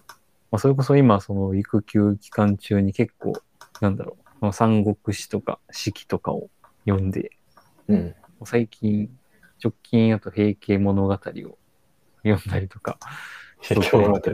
[0.51, 3.33] あ、それこそ今、その育休期間中に結構、
[3.81, 6.49] なんだろう、まあ、三国志とか四季とかを
[6.85, 7.31] 読んで、
[7.89, 9.09] うん、最近、
[9.63, 12.97] 直近あと平家物語を読んだりとか、
[13.61, 14.19] 平家物語。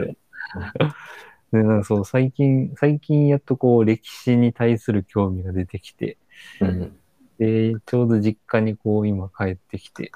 [1.52, 6.18] で、なんかそう、最近、最近やっとこう、歴史に対する興味が出てきて、
[6.60, 6.98] うん、
[7.38, 10.10] で、ちょうど実家にこう、今帰ってきて、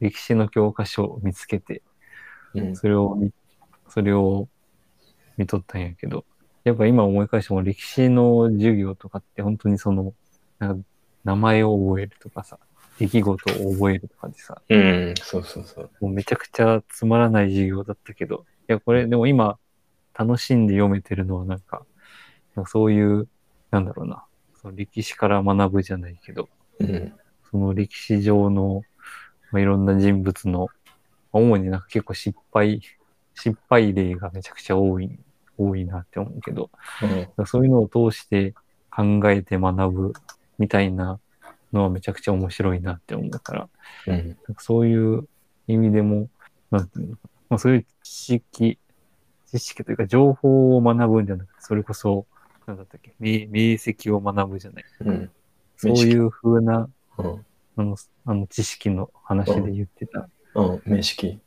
[0.00, 1.82] 歴史の教科書を見つけて、
[2.54, 3.32] うん、それを見
[3.88, 4.48] それを
[5.36, 6.24] 見とったんやけど、
[6.64, 10.14] やっぱ今思い返しても歴史の授業とかって本当にその、
[10.58, 10.88] なんか
[11.24, 12.58] 名前を覚えるとかさ、
[12.98, 15.90] 出来事を覚えるとかでさ、うん、そうそうそう。
[16.00, 19.58] もうめちゃくちゃつまらない授業だったけど、いや、これでも今
[20.18, 21.84] 楽しんで読めてるのはなんか、
[22.66, 23.28] そういう、
[23.70, 24.24] なんだろうな、
[24.60, 26.48] その歴史から学ぶじゃないけど、
[26.80, 27.12] うん。
[27.50, 28.82] その歴史上の、
[29.52, 30.68] まあ、いろんな人物の、
[31.32, 32.80] 主になんか結構失敗、
[33.34, 35.18] 失敗例がめちゃくちゃ多い、
[35.58, 36.70] 多いなって思うけど、
[37.38, 37.46] うん。
[37.46, 38.54] そういうのを通して
[38.90, 40.12] 考えて学ぶ
[40.58, 41.20] みたいな
[41.76, 43.68] のはめちゃくちゃ面白いなって思うから、
[44.06, 44.28] うん。
[44.28, 45.28] なんかそういう
[45.68, 46.28] 意味でも、
[46.70, 48.78] なんていうのかな、まあ、そういう知識、
[49.46, 52.26] 知識というか情報を学ぶんじゃなくて、それこそ、
[52.66, 54.84] なんだったっけ、明明晰を学ぶじゃない。
[55.00, 55.30] うん。
[55.76, 57.46] そういう風な、うん。
[57.76, 60.82] あの、あの知識の話で言ってた、うん。
[60.84, 61.38] 名式。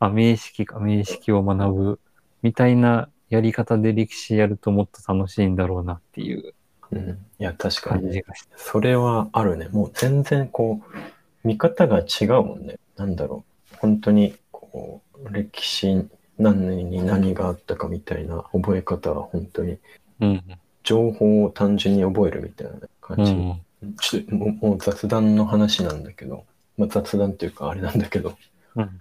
[0.00, 2.00] あ、名式か、名式を学ぶ
[2.42, 6.54] みたいなやり方で歴史やるともっと楽しいんだろうなっていう
[6.94, 7.26] うん。
[7.38, 8.22] いや、確かに。
[8.56, 9.68] それはあるね。
[9.68, 10.80] もう全然こ
[11.44, 12.78] う、見方が違うもんね。
[12.96, 13.76] なんだろう。
[13.78, 19.78] 本当に、こう、歴史何年に何があったかみたいな覚え方は本当に、
[20.20, 20.42] うん。
[20.82, 23.32] 情報を単純に覚えるみたいな感じ。
[23.32, 23.94] うん。
[24.00, 26.44] ちょっともうもう雑談の話なんだけど、
[26.78, 28.36] まあ、雑談っていうかあれなんだけど、
[28.76, 29.00] うん。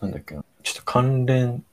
[0.00, 1.64] なんだっけな、ちょっと関連、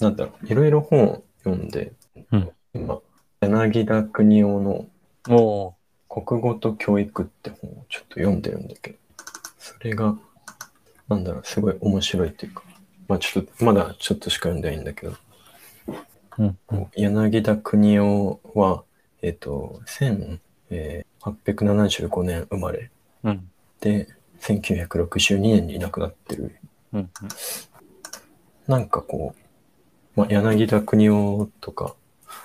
[0.00, 1.92] なんだろう、いろいろ本を読んで、
[2.32, 2.98] うん今、
[3.40, 4.86] 柳田国夫の
[5.28, 5.74] お
[6.08, 8.98] 国語と教育って本をちょっと読んでるんだけど、
[9.58, 10.16] それが、
[11.08, 12.62] なんだろう、すごい面白いっていうか、
[13.08, 15.14] まあちょっと、まだちょっとしか読んでないんだけど、
[16.38, 16.58] うん。
[16.70, 16.86] うん。
[16.94, 18.84] 柳田国夫は、
[19.22, 19.80] えっ、と、
[20.70, 22.90] 1875年生まれ
[23.24, 23.50] うん。
[23.80, 24.08] で、
[24.40, 26.56] 1962年に亡くなってる。
[26.92, 27.10] うん。
[28.66, 31.94] なんかこう、まあ、柳田国夫とか、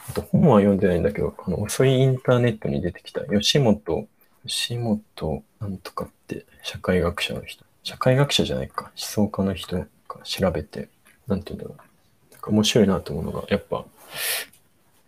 [0.09, 4.07] あと本は読んでないんだけど、あの、遅いインターネットに出てきた吉本、
[4.45, 9.87] 吉本なんとかって社会学者の人、社会学者じゃないか、思想家の人が
[10.23, 10.89] 調べて、
[11.27, 12.31] なんて言うんだろう。
[12.31, 13.85] なんか面白いなと思うのが、やっぱ、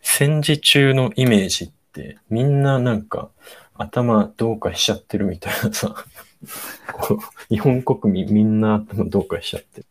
[0.01, 3.29] 戦時中のイメージってみんななんか
[3.75, 5.95] 頭どうかしちゃってるみたいなさ、
[7.49, 9.87] 日本国民みんな頭どうかしちゃってる。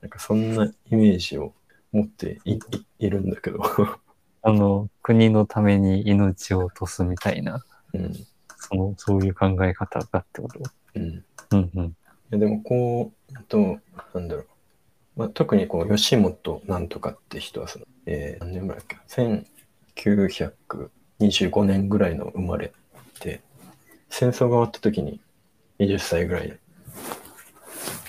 [0.00, 1.52] なんかそんなイメージを
[1.92, 2.60] 持っていい
[3.00, 3.60] いるんだけど、
[4.42, 8.14] あの、国のために命を落とすみたいな、うん。
[8.56, 10.60] その、そういう考え方だってこと？
[10.94, 11.02] うん。
[11.04, 11.22] い
[11.52, 11.96] うんうん。
[12.30, 13.78] やでもこう、あと、
[14.14, 14.46] なんだろう。
[15.16, 18.96] まあ、特にこう、吉本なんとかって人はその、えー何年ぐらいだっけ
[21.20, 22.72] ?1925 年ぐらいの生まれ
[23.20, 23.40] で、
[24.10, 25.20] 戦争が終わった時に
[25.78, 26.58] 20歳ぐらい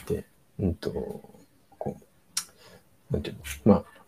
[0.08, 0.26] で、
[0.60, 0.92] うんと、
[1.78, 1.98] こ
[3.10, 3.99] う、なんていうの、まあ、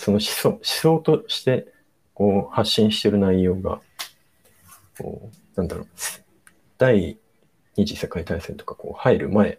[0.00, 1.66] その思想、思想として、
[2.14, 3.82] こう、発信してる内容が、
[4.96, 5.86] こう、なんだろう、
[6.78, 7.18] 第
[7.76, 9.58] 二次世界大戦とかこう入る前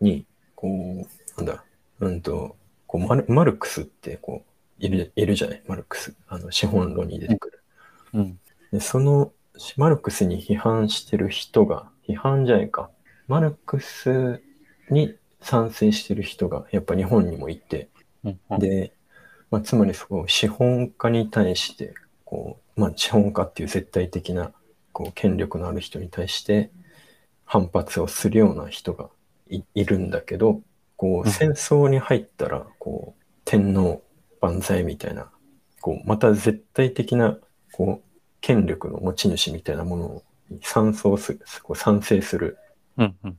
[0.00, 1.64] に、こう、なんだ、
[2.00, 2.56] うんと、
[2.88, 4.44] こうマルマルクスってこ
[4.80, 6.16] ういるいるじゃない、マルクス。
[6.26, 7.62] あの資本論に出てくる。
[8.14, 8.40] うん。
[8.72, 9.32] でその
[9.76, 12.90] マルクスに批判してる人が、批判じゃないか、
[13.28, 14.42] マルクス
[14.90, 17.88] に賛成してる人がやっぱ日本にもいて、
[18.24, 18.40] うん。
[18.50, 18.92] うん、で、
[19.50, 24.52] まあ、つまりそこ資本家に対してこう、まあ、資本家っていう絶対的な
[24.92, 26.70] こう権力のある人に対して
[27.44, 29.08] 反発をするような人が
[29.48, 30.62] いいるんだけど
[30.96, 34.02] こう戦争に入ったらこう天皇
[34.40, 35.30] 万歳みたいな
[35.80, 37.38] こうまた絶対的な
[37.72, 38.08] こう
[38.40, 42.58] 権力の持ち主みたいなものに賛成するこう賛成する
[42.96, 43.16] うん。
[43.24, 43.38] うん。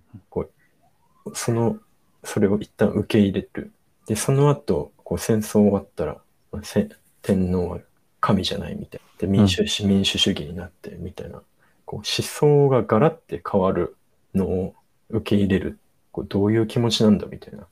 [1.33, 1.79] その、
[2.23, 3.71] それを一旦受け入れる。
[4.07, 6.17] で、その後、こう戦争終わったら、
[6.51, 6.89] まあせ
[7.21, 7.79] 天皇は
[8.19, 9.07] 神じゃないみたいな。
[9.19, 11.41] で、民主主、民主主義になってみたいな。
[11.85, 13.95] こう思想がガラって変わる
[14.33, 14.75] のを
[15.09, 15.79] 受け入れる。
[16.11, 17.67] こうどういう気持ちなんだみたいな。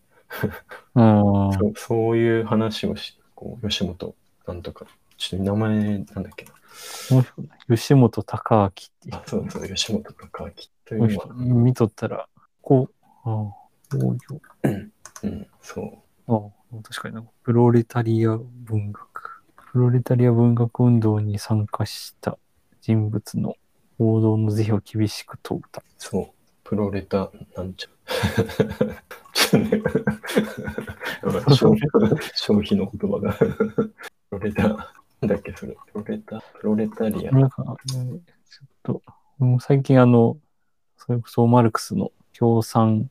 [0.96, 1.54] うん。
[1.58, 4.16] そうそういう話をし、こう吉本
[4.48, 4.86] なんとか、
[5.18, 6.54] ちょっと名前なんだっけな。
[7.70, 10.52] 吉本隆明っていうあ、そうそう、吉本隆明
[10.86, 12.28] というのは、人見とったら、
[12.62, 13.98] こう、ああ、
[15.24, 16.03] うん、そう。
[16.28, 19.44] ああ確かになんか、プロレタリア文学。
[19.56, 22.38] プロレタリア文学運動に参加した
[22.82, 23.56] 人物の
[23.98, 25.84] 報道の是非を厳しく問うた。
[25.98, 26.28] そう、
[26.64, 27.90] プロレタなんちゃ。
[29.34, 29.82] ちょっとね
[31.50, 31.76] 消
[32.36, 33.34] 消費の言葉が。
[33.34, 33.94] プ
[34.32, 35.76] ロレタ、なんだっけ、それ。
[35.92, 37.32] プロレタ、プロレタリア。
[37.32, 38.20] なんか、ね
[38.50, 39.02] ちょっと、
[39.40, 40.38] もう最近あの、
[40.98, 43.10] それこそマルクスの共産、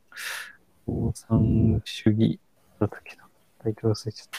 [0.87, 2.41] 共産主義
[2.83, 3.25] だったっけな。
[3.63, 4.39] タイトル忘れちゃった。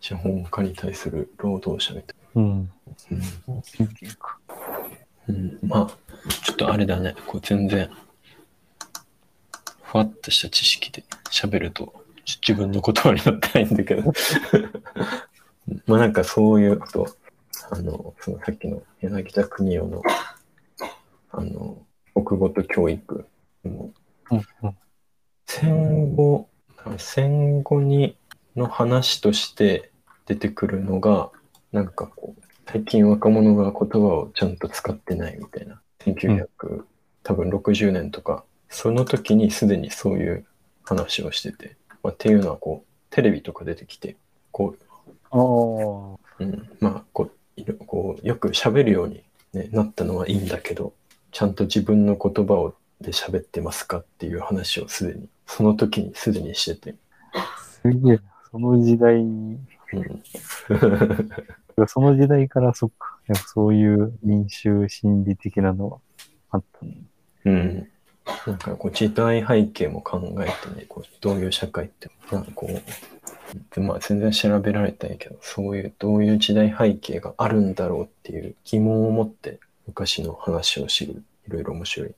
[0.00, 2.16] 資本家に対する労働者みたい。
[2.34, 2.42] な。
[2.42, 2.70] うん。
[5.28, 7.14] うん、まあ、ちょっとあれだね。
[7.26, 7.90] こう全然、
[9.82, 11.92] ふわっとした知識で喋ると、
[12.26, 13.76] 自分の言葉になってないん。
[13.76, 14.12] だけど。
[15.86, 16.12] まあなん。
[16.12, 17.16] かそういうこと、
[17.70, 20.02] あの、そのさっきの柳田国夫の、
[21.30, 21.78] あの、
[22.14, 23.26] 国語と教育
[23.64, 23.92] も
[24.30, 24.42] うん。
[24.62, 24.76] うん。
[25.46, 26.48] 戦後、
[26.96, 28.16] 戦後に
[28.56, 29.90] の話として
[30.26, 31.30] 出てくるのが、
[31.72, 35.80] なんかこう、最近若者が言葉をちゃんと使ってないみたいな。
[36.00, 36.84] 1900、
[37.22, 40.46] 多分60年とか、その時にすでにそういう
[40.84, 44.16] 話をしてて、まあ、っていうのはこう、テレビとか出てきて、
[44.52, 44.76] こ。
[46.38, 49.22] う、うん、まあこう、こうよく喋るように、
[49.52, 50.92] ね、なったのはいいんだけど、
[51.32, 56.94] ちゃんと自分の言葉をで喋ってますかっていう話をすでに、その時にすでにしてて、
[57.82, 58.22] すげえな。
[58.50, 59.58] その時代に、
[59.92, 60.22] うん、
[61.88, 63.18] その時代からそっか。
[63.26, 65.98] やっぱそういう民衆心理的なのは
[66.50, 66.92] あったの。
[67.46, 67.88] うん。
[68.46, 72.68] なんかこう時代背景も考えてね、こうどういう社会って、なんかこ
[73.76, 81.22] う、まあ全然調べられたんやけど、そういうどういう時代背景があるんだろうっていう疑問を持って昔の話を知る。
[81.46, 82.14] いろいろ面白い。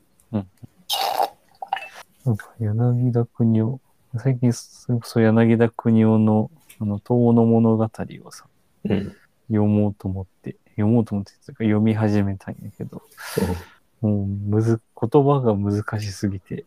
[2.24, 3.80] なんか柳田国夫、
[4.16, 6.50] 最近それこそ柳田国夫の
[6.80, 8.46] あの、遠の物語をさ、
[8.84, 9.16] うん。
[9.48, 13.02] 読もうと思って、読もうと思ってというか読み始めたんやけど、
[14.00, 16.64] もうむず、言葉が難しすぎて、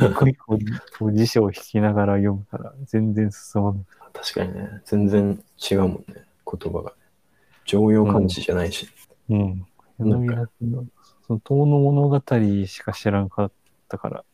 [0.00, 0.58] 一個一個
[0.98, 3.84] こう辞書を引きながら読むから全然進まない。
[4.14, 6.94] 確かにね、全然違うもんね、言葉が。
[7.66, 8.88] 常用漢字じゃないし。
[9.28, 9.66] うん。
[9.98, 10.52] なんか柳田
[11.26, 12.18] その遠の物語
[12.66, 13.52] しか知らんかっ
[13.88, 14.24] たから、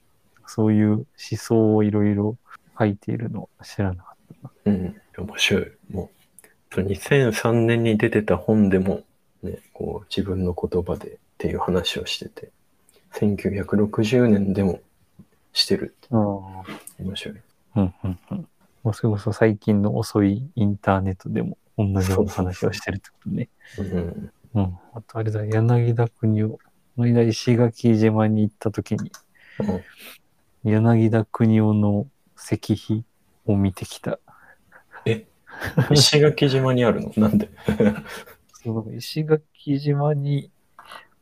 [0.50, 2.36] そういう思想をいろいろ
[2.76, 4.52] 書いているのは知らなかったな。
[4.64, 5.00] うん。
[5.16, 5.66] 面白い。
[5.90, 6.10] も
[6.42, 9.02] う、そう2003年に出てた本でも、
[9.44, 12.50] ね、こう、自分の言葉でっていう話をしてて、
[13.12, 14.80] 1960年でも
[15.52, 16.64] してるってああ。
[16.98, 17.38] 面白い。
[17.76, 18.48] うんうんうん。
[18.82, 23.48] もうそれこそ最近の遅いインターネットでも同じような話をしてるってことね。
[23.78, 24.32] うん。
[24.54, 24.78] うん。
[24.94, 26.58] あとあれだ、柳田国を、こ
[26.98, 29.12] の間石垣島に行った時に、
[30.64, 32.06] 柳田国夫の
[32.36, 33.04] 石碑
[33.46, 34.18] を見てきた。
[35.90, 37.12] 石垣島にあるの？
[37.16, 37.50] なんで？
[38.62, 40.50] そう石垣島に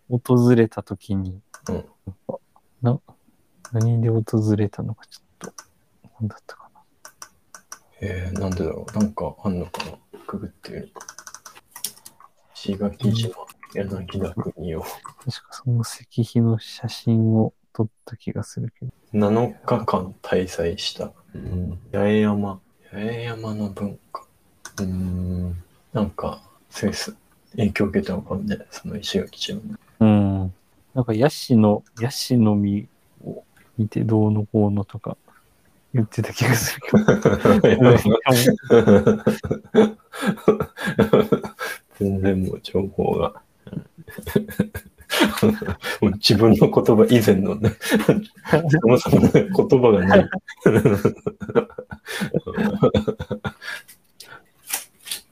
[0.08, 1.84] 訪れた時に、うん
[2.82, 3.00] な
[3.72, 5.52] 何で訪れたのかちょっと、
[6.20, 6.82] 何だったかな。
[8.00, 8.98] えー、なんでだろう？
[8.98, 9.98] なんかあんのかな？
[10.26, 11.06] くぐってみるか。
[12.54, 13.34] 石垣島、
[13.74, 14.80] 柳田国を。
[14.82, 18.92] 確かその石碑の写真を撮った気がするけど。
[19.14, 22.60] 7日間滞在した、うん、八重山。
[22.90, 24.26] 八重山の文化。
[24.80, 25.62] うーん。
[25.92, 27.16] なんかそうです
[27.52, 28.58] 影響を受けたのかもね。
[28.72, 29.78] その石垣島の。
[30.00, 30.54] うん。
[30.92, 32.88] なんかヤシの、ヤシの実
[33.24, 33.44] を
[33.78, 35.16] 見てどうのこうのとか
[35.94, 36.82] 言ってた気がする
[37.62, 37.96] けど。
[42.00, 43.40] 全然もう情報が
[46.16, 47.72] 自分の言葉以前のね
[48.68, 49.50] そもそもね言
[49.80, 50.28] 葉がない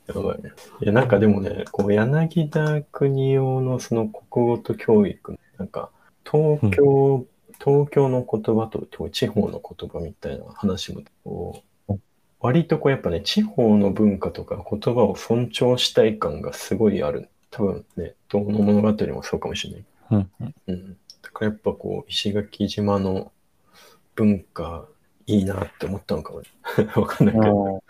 [0.06, 0.52] やばいね。
[0.80, 5.90] いや、なんかでもね、こう、柳田国夫のその国語と教育、なんか、
[6.24, 7.26] 東京、
[7.58, 11.62] 東京の言葉と地方の言葉みたいな話も、
[12.40, 17.28] 割とこう、やっぱね、地方の文化とか言葉を尊重したい感がすごいある。
[17.50, 19.84] 多分ね、東の物語もそうかもしれない。
[20.10, 20.96] うんうんうん。
[21.22, 23.32] だからやっぱこう、石垣島の
[24.14, 24.86] 文化、
[25.26, 26.46] いいなって思ったのかもね。
[26.94, 27.82] わかんないけど。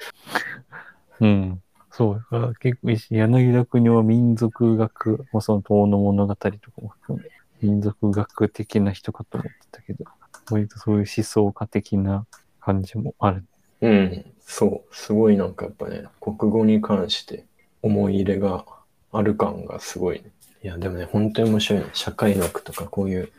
[1.20, 1.62] うん。
[1.90, 2.54] そう。
[2.60, 7.30] 結構石、柳田国は民族学、まあ、その遠の物語とかも含め、
[7.60, 10.04] 民族学的な人かと思ってたけど、
[10.50, 12.26] 割とそういう思想家的な
[12.60, 13.44] 感じもある。
[13.80, 17.44] うん、そう、すごいなんかやっぱね、国語に関して
[17.82, 18.64] 思い入れが
[19.12, 20.30] ある感がすごい、ね。
[20.62, 21.90] いや、でもね、本当に面白いね。
[21.92, 23.30] 社会学とかこういう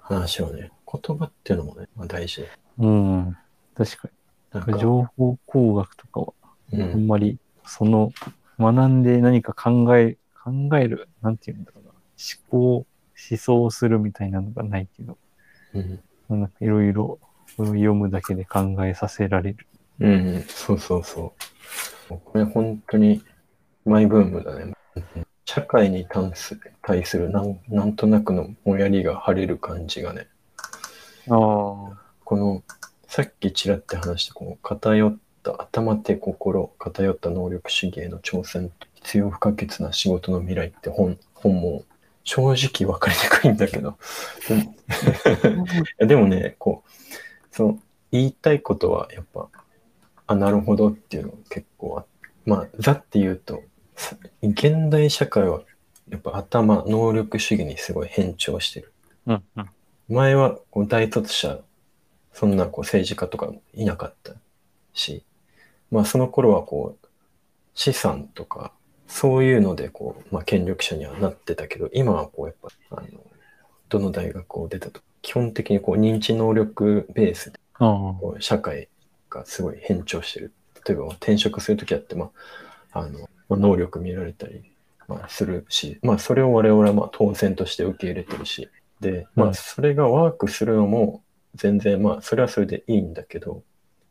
[0.00, 2.50] 話をね、言葉っていうのもね、まあ、大事で。
[2.78, 3.36] うん。
[3.74, 4.60] 確かに。
[4.60, 6.26] なんか、情報工学とかは、
[6.72, 8.12] うあんん、まり、その、
[8.58, 11.90] 学んで何か考え、考える、なんていうんだろうな。
[11.90, 12.86] 思考、
[13.30, 15.18] 思想するみたいなのがないけど、
[15.74, 17.18] うん、なんかいろいろ
[17.56, 19.66] 読むだけで考えさせられる。
[20.00, 21.34] うん、そうそうそ
[22.08, 22.18] う。
[22.24, 23.22] これ本当に
[23.86, 24.72] マイブームだね。
[25.44, 30.28] 社会に対す対するなんなんとなくのもやりが晴れる感じがね、
[31.28, 31.36] ああ。
[32.24, 32.62] この
[33.06, 35.16] さっきちらって話したこの偏っ
[35.52, 41.84] った頭手心偏った能力主義への挑戦必要不可欠な仕事の未来って本本も
[42.24, 43.96] 正直分かりにくいんだけど
[46.04, 46.90] でもねこう
[47.52, 47.78] その
[48.10, 49.48] 言いたいことはやっぱ
[50.26, 52.04] あなるほどっていうの結構あ
[52.44, 53.62] まあざって言うと
[54.42, 55.62] 現代社会は
[56.08, 58.92] やっぱ頭能力主義にすごい変調してる。
[59.26, 59.68] うんうん。
[60.08, 61.58] 前はこう大卒者
[62.32, 64.34] そんなこう政治家とかいなかった
[64.92, 65.24] し
[65.90, 67.08] まあその頃はこう
[67.74, 68.72] 資産とか
[69.08, 72.68] そういうのでこう、まあ、権力者にはなってたけど今はこうやっぱ
[72.98, 73.08] あの
[73.88, 77.58] どの大学を出たと基本的にこう認知能力ベースで。
[77.78, 78.88] こう社会
[79.28, 80.52] がすごい変調してる
[80.86, 82.30] 例えばまあ転職するときあって、ま
[82.92, 84.72] ああのまあ、能力見られたり、
[85.08, 88.68] まあ、するし、まあ、それを我々はまあ当然として受け入れてるし。
[89.00, 89.54] で、まあ、うん。
[89.54, 91.22] それがワークするのも
[91.54, 93.62] 全然まあそれはそれでいいんだけど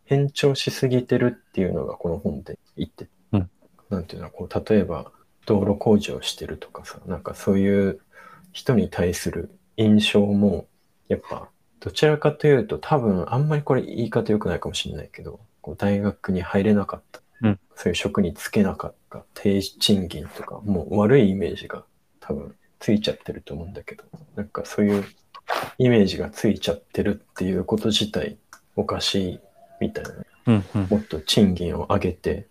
[0.05, 3.49] 変調しすぎてるっていうのがこの本で言って、うん。
[3.89, 5.11] なんていうのこう例えば
[5.45, 7.99] 道路工事をしてるとかさなんかそういう
[8.51, 10.67] 人に対する印象も
[11.07, 17.24] やっぱどちらかというと多分あんまりこれ言い方良くないかもしれないけどこう大学に入れなかった、うん
[17.75, 21.83] そういう職に就けなかった低賃金とかもう悪いイメージが
[22.19, 24.03] 多分ついちゃってると思うんだけど
[24.35, 25.03] なんかそういう
[25.77, 28.37] イメージがついちゃってるっていうこと自体
[28.75, 29.39] おかしい
[29.79, 30.11] みたいな
[30.47, 30.87] うんうん。
[30.89, 32.47] もっと賃金を上げて、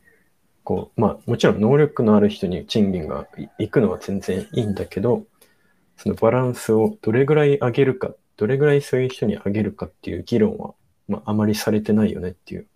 [0.63, 5.25] こう、まあもちろん能力のある人に賃金がいいくのは全然いいんだけど、
[5.97, 10.75] そのバランスをどれぐらい上げるか、どれぐらいそういう人に上げるかっていう議論は、
[11.09, 12.67] まああまりされてないよねっていう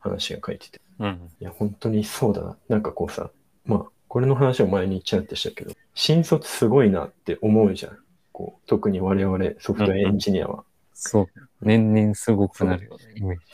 [0.00, 0.80] 話が書いてて。
[0.98, 1.30] うん。
[1.40, 2.56] いや、本当にそうだな。
[2.68, 3.30] なんかこうさ、
[3.64, 7.98] まあこれの話を前にちらっとしたけど、新卒すごいなって思うじゃん。
[8.32, 10.64] こう特に我々ソフトウェアエンジニアは。
[10.94, 11.26] そう。
[11.62, 13.44] 年々すごくなるよね、イメージ。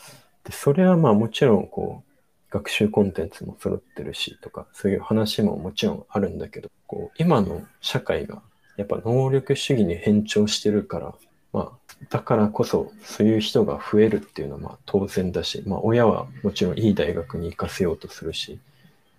[0.44, 2.12] でそれはまあもちろんこう
[2.52, 8.42] 学習コンテンツも揃ってるしとかそういう話ももちろんあるんだけどこう今の社会が
[8.76, 11.31] やっぱ能力主義に変調してるからまあ
[12.10, 18.58] だからこそそういう人が増えるっていうのはまあ当然だし、まあ、親はもちろんいい大学に行かせようとするし、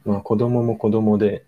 [0.06, 1.44] まあ、子供も子供で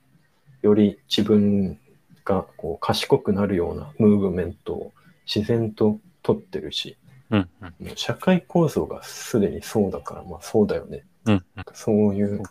[0.62, 1.78] より自分
[2.24, 4.94] がこう賢くなるようなムーブメントを
[5.26, 6.98] 自然と取ってるし
[7.32, 7.96] うんうん。
[7.96, 11.04] 社会構造がすでにそうだから、まあそうだよね。
[11.26, 12.44] うんそういう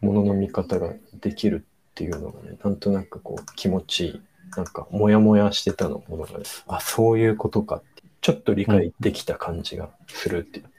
[0.00, 4.22] ものの見方ができるっていうのがね、なんとなくこう気持ちいい。
[4.54, 7.86] なんか、もやもやしてたのものが、あ、そういうことかって、
[8.22, 10.70] ちょっと理解できた感じがするっていう。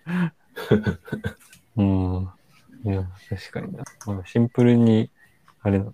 [1.77, 2.29] うん。
[2.85, 3.83] いや、確かにな。
[4.05, 5.09] まあシンプルに、
[5.61, 5.85] あれだ、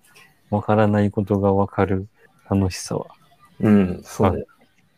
[0.48, 2.08] わからないことがわかる
[2.48, 3.06] 楽しさは。
[3.58, 4.46] うん、そう。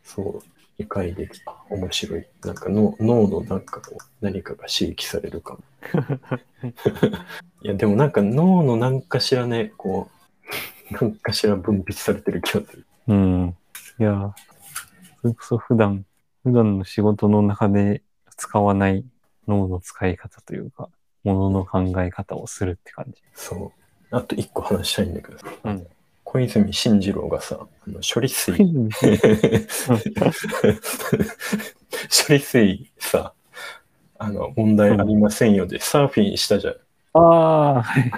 [0.05, 0.43] そう。
[0.79, 1.55] 理解できた。
[1.71, 2.27] 面白い。
[2.45, 5.61] なんか脳脳のなんかこう、何かが刺激されるかも。
[7.63, 10.11] いや、でもなんか脳のなんかしらね、こ
[10.91, 12.87] う、なんかしら分泌されてる気がする。
[13.09, 13.57] うん。
[13.99, 14.35] いや、
[15.23, 16.05] それこそ普段、
[16.45, 18.03] 普段の仕事の中で
[18.37, 19.05] 使わない
[19.49, 20.89] 脳の使い方というか、
[21.25, 23.23] ものの考え方をするって感じ。
[23.35, 23.73] そう。
[24.11, 25.87] あと一個話したいんだけどさ、うん。
[26.25, 28.65] 小泉進次郎がさ、あの処理水、 処
[32.31, 33.35] 理水さ、
[34.19, 36.75] あの、問題ありませんよで、サーフィンしたじゃん。
[37.15, 38.11] ああ、はい。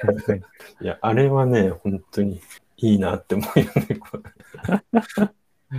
[0.81, 2.41] いや、あれはね、本当に
[2.77, 3.97] いいなって思うよね。
[3.97, 4.23] これ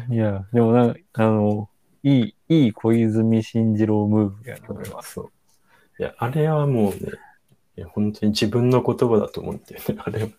[0.16, 1.70] いや、でもな、あの、
[2.06, 5.02] いい、いい小泉進次郎ムーブやな、これは。
[5.02, 5.32] そう。
[5.98, 7.00] いや、あれはもうね、
[7.78, 10.30] いや本当に自分の言葉だと思うんだよね、あれは。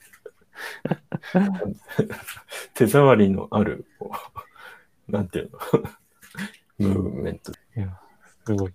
[2.75, 3.85] 手触りのある、
[5.09, 5.59] なんていうの、
[6.79, 7.51] ムーブメント。
[7.77, 7.99] いや、
[8.47, 8.75] すごい。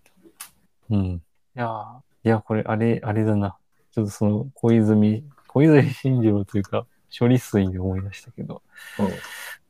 [0.89, 1.01] うん。
[1.05, 1.21] い
[1.53, 3.57] やー、いや、これ、あれ、あれだな。
[3.93, 6.85] ちょっとその、小泉、小泉進次郎というか、
[7.17, 8.61] 処理水で思い出したけど、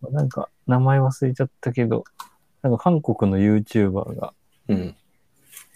[0.09, 2.03] なんか、名前忘れちゃったけど、
[2.62, 4.34] なんか韓国の YouTuber が、
[4.68, 4.95] うん。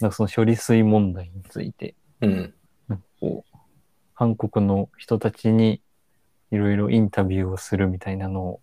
[0.00, 2.54] なんかその処理水問題について、うん。
[2.88, 3.56] なんかこう、
[4.14, 5.82] 韓国の人たちに
[6.50, 8.60] いろいろインタビューをするみたいなのを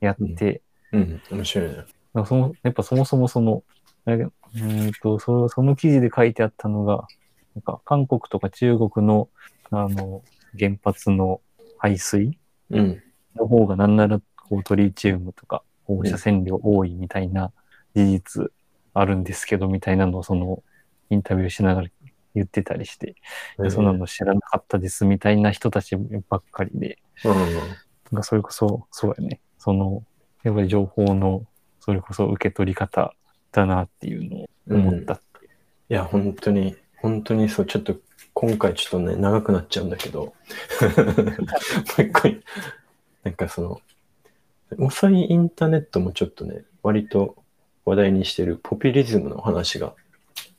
[0.00, 1.22] やって、うん。
[1.30, 1.76] 面白いね。
[2.12, 3.62] なんかそのやっぱそもそもその、
[4.06, 7.06] うーんとそその記事で書いてあったのが、
[7.54, 9.28] なんか韓国とか中国の
[9.70, 10.22] あの
[10.58, 11.40] 原発の
[11.78, 12.38] 排水
[12.70, 13.02] うん。
[13.36, 15.62] の方がなんならこうトリチウムとか
[15.96, 17.52] 放射線量多いみたいな
[17.94, 18.52] 事実
[18.94, 20.62] あるんですけどみたいなのをその
[21.10, 21.88] インタビューしながら
[22.34, 23.16] 言ってたりして、
[23.58, 25.96] いやそんなの知らなかったですみたいな人たち
[26.28, 27.34] ばっかりで、うん。
[28.12, 29.40] なんかそれこそ、そうやね。
[29.58, 30.04] その、
[30.42, 31.44] やっぱり情報の、
[31.80, 33.14] それこそ受け取り方
[33.52, 35.50] だなっていうのを思ったっていう。
[35.90, 37.96] いや、本当に、本当にそう、ちょっと
[38.34, 40.32] 今回ちょっとね、長くなっちゃうんだけど、 も
[41.98, 42.28] う一個、
[43.24, 43.80] なんかその、
[44.78, 47.36] 遅いインターネットもちょっとね、割と
[47.84, 49.94] 話題にしてるポピュリズムの話が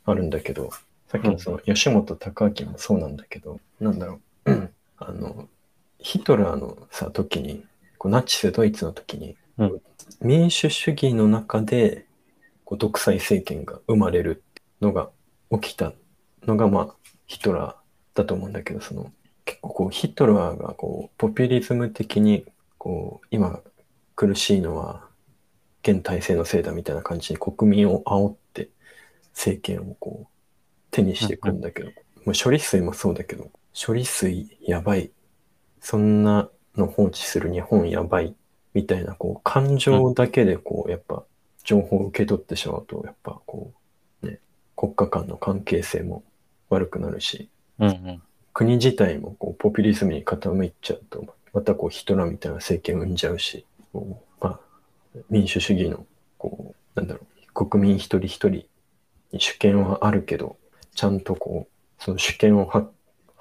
[0.05, 0.69] あるんだけど、
[1.07, 5.47] さっきのその吉本隆明もそうなんだけど、なんだろう、あの、
[5.99, 7.65] ヒトラーのさ、時に、
[7.97, 9.81] こうナチスドイツの時に、うん。
[10.21, 12.05] 民主主義の中で
[12.65, 14.43] こう独裁政権が生まれる
[14.81, 15.09] のが
[15.51, 15.93] 起きた
[16.45, 16.95] のが、まあ、
[17.27, 19.11] ヒトラーだと思うんだけど、その、
[19.45, 22.45] 結構こう、ヒトラーがこう、ポピュリズム的に、
[22.77, 23.59] こう、今
[24.21, 25.07] 苦しいのは、
[25.81, 28.69] 現体制のせいだみたいな感じに国民を煽って
[29.33, 30.27] 政権をこう、
[30.91, 31.93] 手にしていくんだけど、も
[32.27, 35.09] う処理水もそうだけど、処理水やばい。
[35.79, 38.35] そんなの放置する日本やばい。
[38.75, 41.23] みたいな、こう、感情だけでこう、やっぱ、
[41.63, 43.73] 情報を受け取ってしまうと、やっぱこ
[44.21, 44.39] う、ね、
[44.75, 46.23] 国家間の関係性も
[46.69, 47.49] 悪くなるし、
[47.79, 48.21] うんうん。
[48.53, 54.59] 国自体もこうポピュリズムに傾いちゃうと、またこうヒトラーみたいな政権を生んじゃうし、こうまあ、
[55.29, 56.05] 民主主義の、
[56.37, 57.21] こう、なんだろ
[57.53, 58.49] う、国民一人一人
[59.31, 60.57] に主権はあるけど、
[60.95, 62.89] ちゃんとこう、その主権を発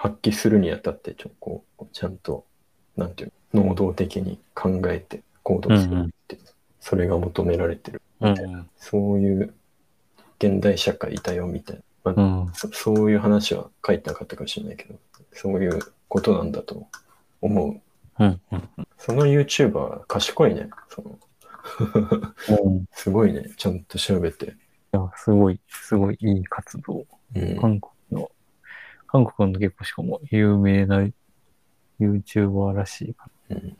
[0.00, 2.46] 発揮するにあたって、ちょこう、ちゃんと、
[2.96, 6.38] なんていうの、能動的に考えて行動するって、
[6.80, 8.00] それが求められてる。
[8.20, 8.70] うんうん。
[8.78, 9.52] そういう
[10.38, 12.12] 現代社会だよみたいな。
[12.14, 12.52] まあうん。
[12.54, 14.94] そそういう話は書いてなかったかもしれないけど、
[15.34, 15.78] そういう
[16.08, 16.88] ことなんだと
[17.42, 17.66] 思
[18.18, 18.24] う。
[18.24, 18.40] うん。
[18.52, 18.70] うん。
[19.00, 20.68] その YouTuber は賢いね。
[20.90, 21.18] その
[22.64, 22.76] うん。
[22.82, 23.50] いすごいね。
[23.56, 24.54] ちゃんと調べて。
[24.92, 27.06] や、すごい、すごいいい活動。
[27.34, 27.56] うん。
[27.58, 28.30] 韓国の、
[29.06, 31.08] 韓国の結構しかも有名な
[31.98, 33.68] YouTuber らしいかうん。
[33.68, 33.74] な。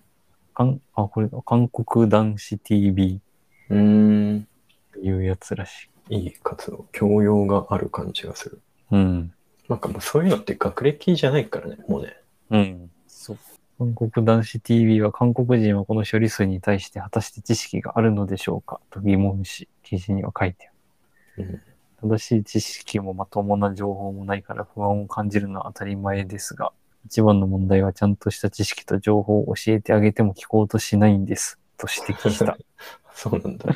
[0.55, 3.21] 韓あ、これだ、韓国男子 TV
[3.68, 4.39] うーん。
[4.41, 6.16] っていうやつらしい。
[6.16, 6.87] いい活動。
[6.93, 8.61] 教養がある感じがする。
[8.91, 9.33] うん。
[9.68, 11.77] なんかもうそういうのって学歴じゃないからね。
[11.89, 12.16] もうね。
[12.51, 12.91] うん。
[13.07, 13.39] そう。
[13.81, 20.70] 韓国男子 TV は韓国人はこの処理水に対して果たして知識があるのでしょうかと疑問し、記事には書いて
[21.39, 21.62] ある。
[22.03, 22.11] うん。
[22.11, 26.72] 正しい知識もまともな情報もないから不安を感じるのは当たり前ですが、
[27.07, 31.59] 一番の問題はちゃんとした知識と情報を教えてあげても聞こうとしないんです。
[31.78, 32.59] と指摘した。
[33.14, 33.72] そうなんだ。
[33.72, 33.74] い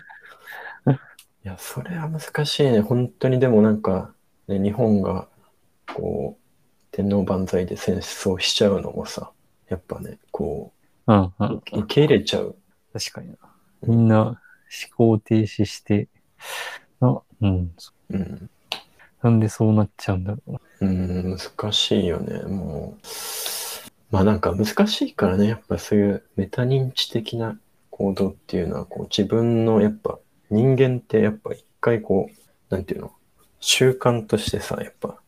[1.45, 2.83] や、それは難しいね。
[2.83, 4.13] 本当にでもなんか、
[4.49, 5.29] ね、日本が、
[5.95, 9.31] こう、天皇万歳で戦争しちゃうのもさ、
[9.75, 10.73] やっぱね、こ
[11.07, 11.63] うん、うんう、。
[11.73, 12.57] 受け入れちゃう。
[12.93, 13.37] 確かにな。
[13.83, 14.39] みんな思
[14.97, 16.09] 考停止して、
[17.01, 17.75] あ、うん。
[18.11, 18.51] うん。
[19.23, 20.61] なんでそうなっちゃうんだろうな。
[20.81, 22.41] うん、難しいよね。
[22.43, 23.07] もう、
[24.11, 27.59] まあなんか難しいからね、やっぱそういうメタ認知的な
[27.91, 30.19] 行動っていうのは、こう自分のやっぱ
[30.51, 33.13] 人間ってやっぱ一回こう、なんていうの、
[33.61, 35.19] 習慣としてさ、やっぱ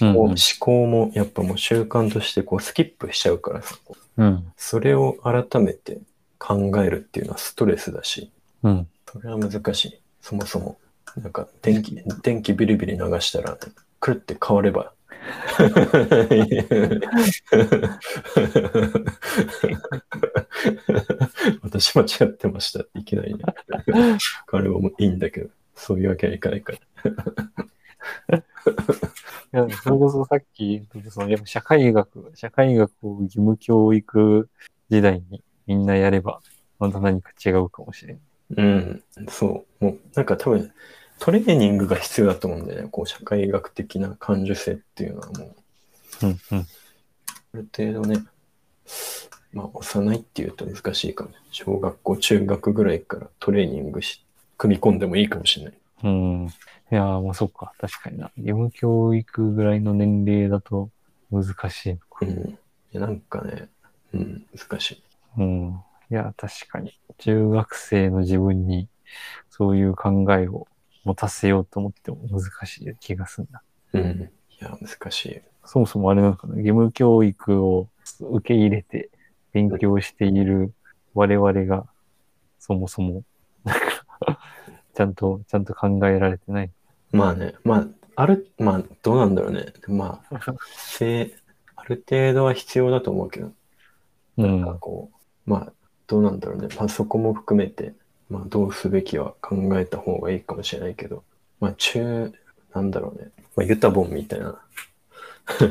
[0.00, 4.52] 思考、うんうん思考もやっぱもう習慣としてこうスキップしちゃうからさ、こううん。
[4.56, 6.00] それを改めて
[6.38, 8.30] 考えるっていうのはストレスだし、
[8.62, 8.88] うん。
[9.10, 10.00] それは難しい。
[10.20, 10.78] そもそも。
[11.16, 13.56] なんか電気、電気ビリビリ流したら、
[14.00, 14.92] くるって変われば。
[21.62, 23.44] 私間違ってましたっていきなりね。
[23.86, 23.94] 変
[24.52, 26.78] わればもういいんだけど、そういうわけにはいかないから。
[29.52, 34.48] いや、それこそさっきその、やっぱ社会学、社会学を義務教育
[34.90, 36.40] 時代にみんなやれば、
[36.78, 38.20] また何か違うかもしれん。
[38.56, 39.84] うん、そう。
[39.84, 40.72] もう、なんか多分、
[41.18, 42.88] トレーニングが必要だと思うんだよね。
[42.90, 45.56] こう、社会学的な感受性っていうのはも
[46.22, 46.58] う、うん、うん。
[46.58, 46.66] あ
[47.54, 48.24] る程度ね、
[49.52, 51.36] まあ、幼いっていうと難しいかもね。
[51.50, 54.22] 小学校、中学ぐらいからトレーニングし、
[54.58, 55.74] 組み込んでもいいかもしれない。
[56.04, 56.46] うん。
[56.92, 57.72] いやー、まあそっか。
[57.78, 58.30] 確かにな。
[58.36, 60.90] 義務教育ぐらいの年齢だと
[61.30, 62.18] 難しいのか。
[62.22, 62.50] うん。
[62.50, 62.58] い
[62.92, 63.68] や、なんかね、
[64.12, 65.02] うん、難しい。
[65.38, 65.80] うん。
[66.10, 66.98] いや、確かに。
[67.18, 68.88] 中学生の自分に
[69.50, 70.66] そういう考えを
[71.04, 73.62] 持たせようと思っても難しい気がするな。
[73.94, 74.30] うん。
[74.60, 75.40] いや、難しい。
[75.64, 76.56] そもそもあれなのかな。
[76.56, 77.88] 義務教育を
[78.20, 79.10] 受け入れて
[79.52, 80.72] 勉強している
[81.14, 81.86] 我々が
[82.58, 83.22] そもそも、
[84.96, 86.70] ちゃんと、ちゃんと考えられてない。
[87.12, 87.86] まあね、まあ、
[88.16, 89.66] ある、まあ、どうなんだろうね。
[89.88, 90.40] まあ、
[90.74, 91.36] せ
[91.76, 93.52] ある程度は必要だと思うけど、
[94.38, 94.60] うん。
[94.62, 95.10] なんかこ
[95.46, 95.72] う、まあ、
[96.06, 96.68] どうなんだろうね。
[96.78, 97.92] まあ、そこも含めて、
[98.30, 101.24] まあ、どうすべきは考えた方がいいかもしれないけど、
[101.60, 102.32] まあ、中、
[102.74, 103.30] なんだろうね。
[103.54, 104.58] まあ、ユタボンみたいな、
[105.58, 105.64] ち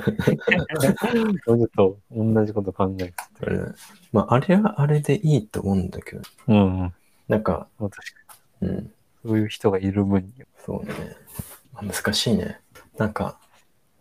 [1.48, 3.66] ょっと同じこと考えてあれね
[4.14, 6.82] まあ、あれはあれでいいと思うんだけど、うん。
[6.82, 6.94] うん。
[7.28, 8.70] なんか、まあ確かに。
[8.70, 8.94] うん、
[9.26, 10.46] そういう人がいる分には。
[10.64, 10.94] そうね。
[11.74, 12.60] まあ、難しいね。
[12.98, 13.40] なんか、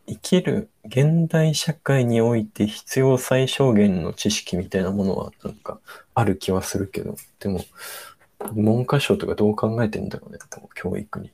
[0.07, 5.81] 生きる現代社会において必要最小限の知識みたいなものはなんか
[6.14, 7.64] ある気はするけど、でも
[8.53, 10.39] 文科省とかどう考えてんだろうね、
[10.75, 11.33] 教育に。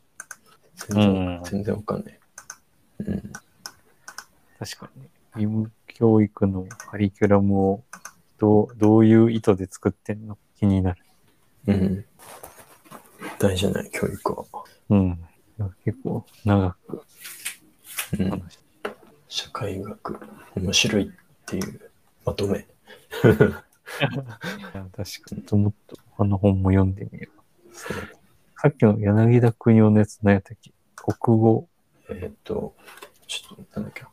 [0.77, 2.21] 全然、うん全然わかんない。
[3.01, 3.33] うん。
[4.59, 5.09] 確かにね。
[5.35, 7.85] 義務教育のカリキュラムを
[8.39, 11.05] どうどういう意図で作ってんのか気になる。
[11.67, 12.05] うん。
[13.41, 14.45] 大事じゃない、教育は。
[14.91, 15.19] うん。
[15.83, 17.03] 結構長く
[18.19, 18.43] うん。
[19.29, 20.21] 社会学、
[20.57, 21.11] 面白いっ
[21.47, 21.91] ていう
[22.27, 22.59] まとめ。
[22.61, 22.63] い
[24.75, 25.63] や確かに。
[25.63, 27.41] もっと他の本も読んでみよう。
[28.61, 30.73] さっきの柳田国夫のやつ何やったっけ？
[30.97, 31.67] 国語。
[32.11, 32.75] えーっ、と、
[33.27, 34.11] ちょっと、なんだっけな。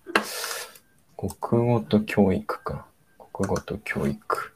[1.18, 2.88] 国語と教育か。
[3.34, 4.54] 国語と教育。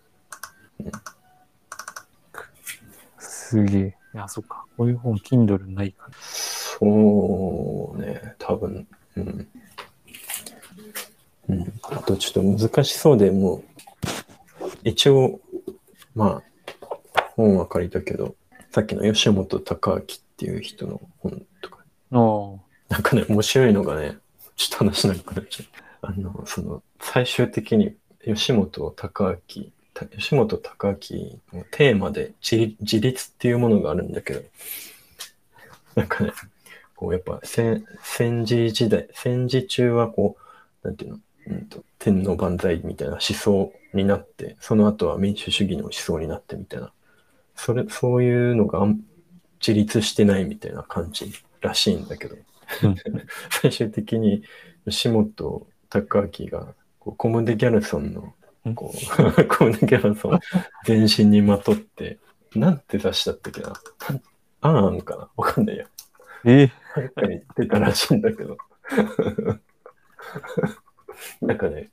[3.17, 4.00] すげえ。
[4.13, 4.65] いや、そっか。
[4.77, 6.13] こういう本、Kindle ないから。
[6.21, 8.87] そうね、多分。
[9.15, 9.47] うん。
[11.49, 11.73] うん。
[11.83, 13.63] あとちょっと難しそうでもう、
[14.83, 15.39] 一応、
[16.15, 16.41] ま
[17.15, 18.35] あ、本は借りたけど、
[18.71, 20.05] さっきの吉本隆明っ
[20.37, 21.79] ていう人の本とか、
[22.11, 22.15] あ
[22.89, 24.17] なんかね、面白いのがね、
[24.55, 25.81] ちょっと話しなくなっちゃう。
[26.03, 27.95] あの、その、最終的に
[28.25, 29.71] 吉本隆明、た
[30.07, 34.41] 吉本隆明のテーマで自自立っていうものがあるんだけど、
[35.95, 36.31] なんかね、
[36.95, 40.37] こうやっぱ戦戦時時代、戦時中はこ
[40.83, 46.91] う、なんていうの、うんと、天皇万歳みたいな思想になって、その後は民主主義の思想になってみたいな、
[47.55, 48.85] それ、そういうのが
[49.59, 51.31] 自立してないみたいな感じ
[51.61, 52.95] らしいんだけど、う ん
[53.49, 54.43] 最終的に
[54.87, 58.33] 吉本隆明がこうコムデ・ギャルソンのうん
[58.75, 60.39] こうコムデ・ギャルソンを
[60.85, 62.19] 全身にまとって、
[62.55, 63.73] なんて出したっけな
[64.61, 65.85] あーんかなわかんないや。
[66.45, 68.57] えなんか言ってたらしいんだけど。
[71.41, 71.89] なんかね、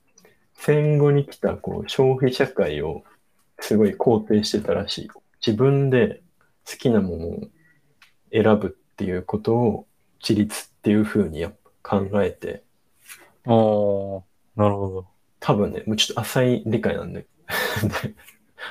[0.53, 3.03] 戦後に来たこう消費社会を
[3.59, 5.09] すごい肯定してたらしい。
[5.45, 6.21] 自分で
[6.69, 7.41] 好きなものを
[8.31, 9.87] 選ぶっていうことを
[10.21, 12.63] 自立っていう風にやっぱ考えて、
[13.45, 14.23] ああ、
[14.55, 15.07] なるほど。
[15.39, 17.27] 多分ね、もうちょっと浅い理解なんで。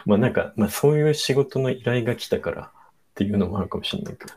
[0.05, 2.71] まあなんか、まあそういう仕事の依頼が来たからっ
[3.15, 4.33] ていうのもあるかもしれないけど、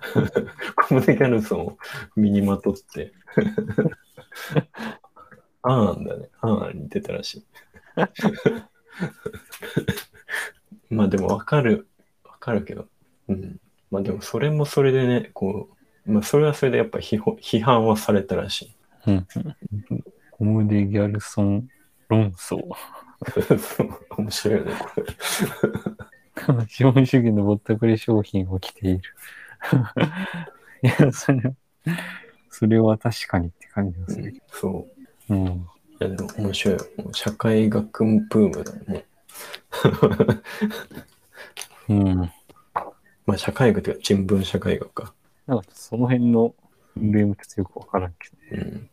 [0.75, 1.77] コムデ・ギャルソンを
[2.15, 3.13] 身にまとって、
[5.63, 7.45] あーんだね、あーんに出たらしい。
[10.89, 11.87] まあでもわかる、
[12.23, 12.87] わかるけど、
[13.27, 13.59] うん。
[13.91, 15.69] まあでもそれもそれでね、こ
[16.05, 18.75] う、まあそれはそれでやっぱ批判はされたらしい。
[19.07, 19.27] うん。
[20.31, 21.67] コムデ・ギャルソン
[22.11, 22.57] 論争。
[24.17, 25.05] 面白いよね、これ。
[26.67, 29.01] 資本主義のぼったくり商品を着ている。
[30.83, 31.55] いや、それは、
[32.49, 34.73] それは確かにって感じがするけそう。
[35.29, 35.35] ど。
[35.35, 35.45] うん。
[35.47, 36.85] いや、でも面白いよ。
[36.97, 39.05] もう社会学ブームだよね。
[41.89, 42.33] うん。
[43.25, 45.13] まあ、社会学っていうか人文社会学か。
[45.47, 46.55] なんかその辺の
[46.97, 48.89] ルームってよくわからんけうん。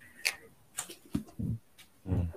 [2.07, 2.13] ど。
[2.13, 2.33] うん。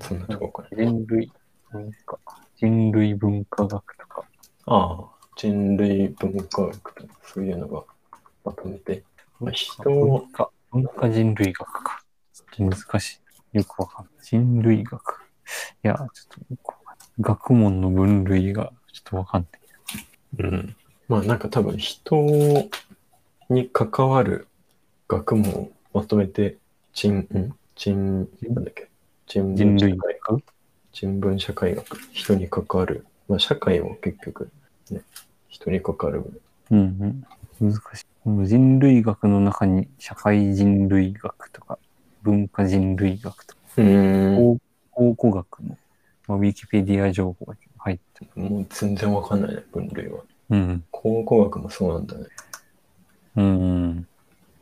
[0.00, 0.68] そんなとこかな。
[0.84, 1.32] 人類
[1.70, 2.18] 文化、
[2.56, 4.24] 人類文化学とか。
[4.66, 5.04] ああ、
[5.36, 7.84] 人類文化学とか、そういうのが
[8.44, 9.02] まとめて。
[9.40, 12.02] まあ、人を文、化、文化人類学か。
[12.32, 13.20] ちょっと難し
[13.52, 13.58] い。
[13.58, 14.14] よくわかんない。
[14.22, 15.20] 人類学。
[15.82, 16.04] いや、ちょ
[16.54, 16.80] っと。
[17.20, 19.60] 学問の分類がちょっとわかんない。
[20.38, 20.76] うん。
[21.08, 22.68] まあ、なんか多分人
[23.48, 24.46] に関わる
[25.08, 26.58] 学問をまとめて、
[26.92, 28.89] 人、ん人、なんだっけ？
[29.30, 30.34] 人文社会学？
[30.38, 30.42] 学
[30.92, 33.06] 人文社会学、人に関わる。
[33.28, 34.50] まあ、社会も結局、
[34.90, 35.02] ね、
[35.48, 36.42] 人に関わる。
[36.72, 37.24] うん
[37.60, 37.70] うん。
[37.72, 38.04] 難しい。
[38.26, 41.78] 人類学の中に社会人類学とか
[42.22, 44.36] 文化人類学とかうーん。
[44.36, 44.58] 考
[44.90, 45.78] 考古学の、
[46.26, 48.42] まあ、ウィキペディア情報が入ってる。
[48.42, 50.22] もう全然わかんないね、分類は。
[50.50, 50.84] うん。
[50.90, 52.26] 考古学もそうなんだね。
[53.36, 54.08] うんうん。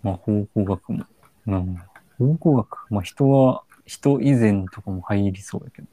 [0.02, 1.04] まあ考古学も。
[1.46, 1.76] うん。
[2.18, 2.86] 考古学。
[2.90, 5.88] まあ人は、人以前とかも入りそうだけど。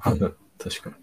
[0.00, 0.10] か、
[0.58, 0.96] 確かに。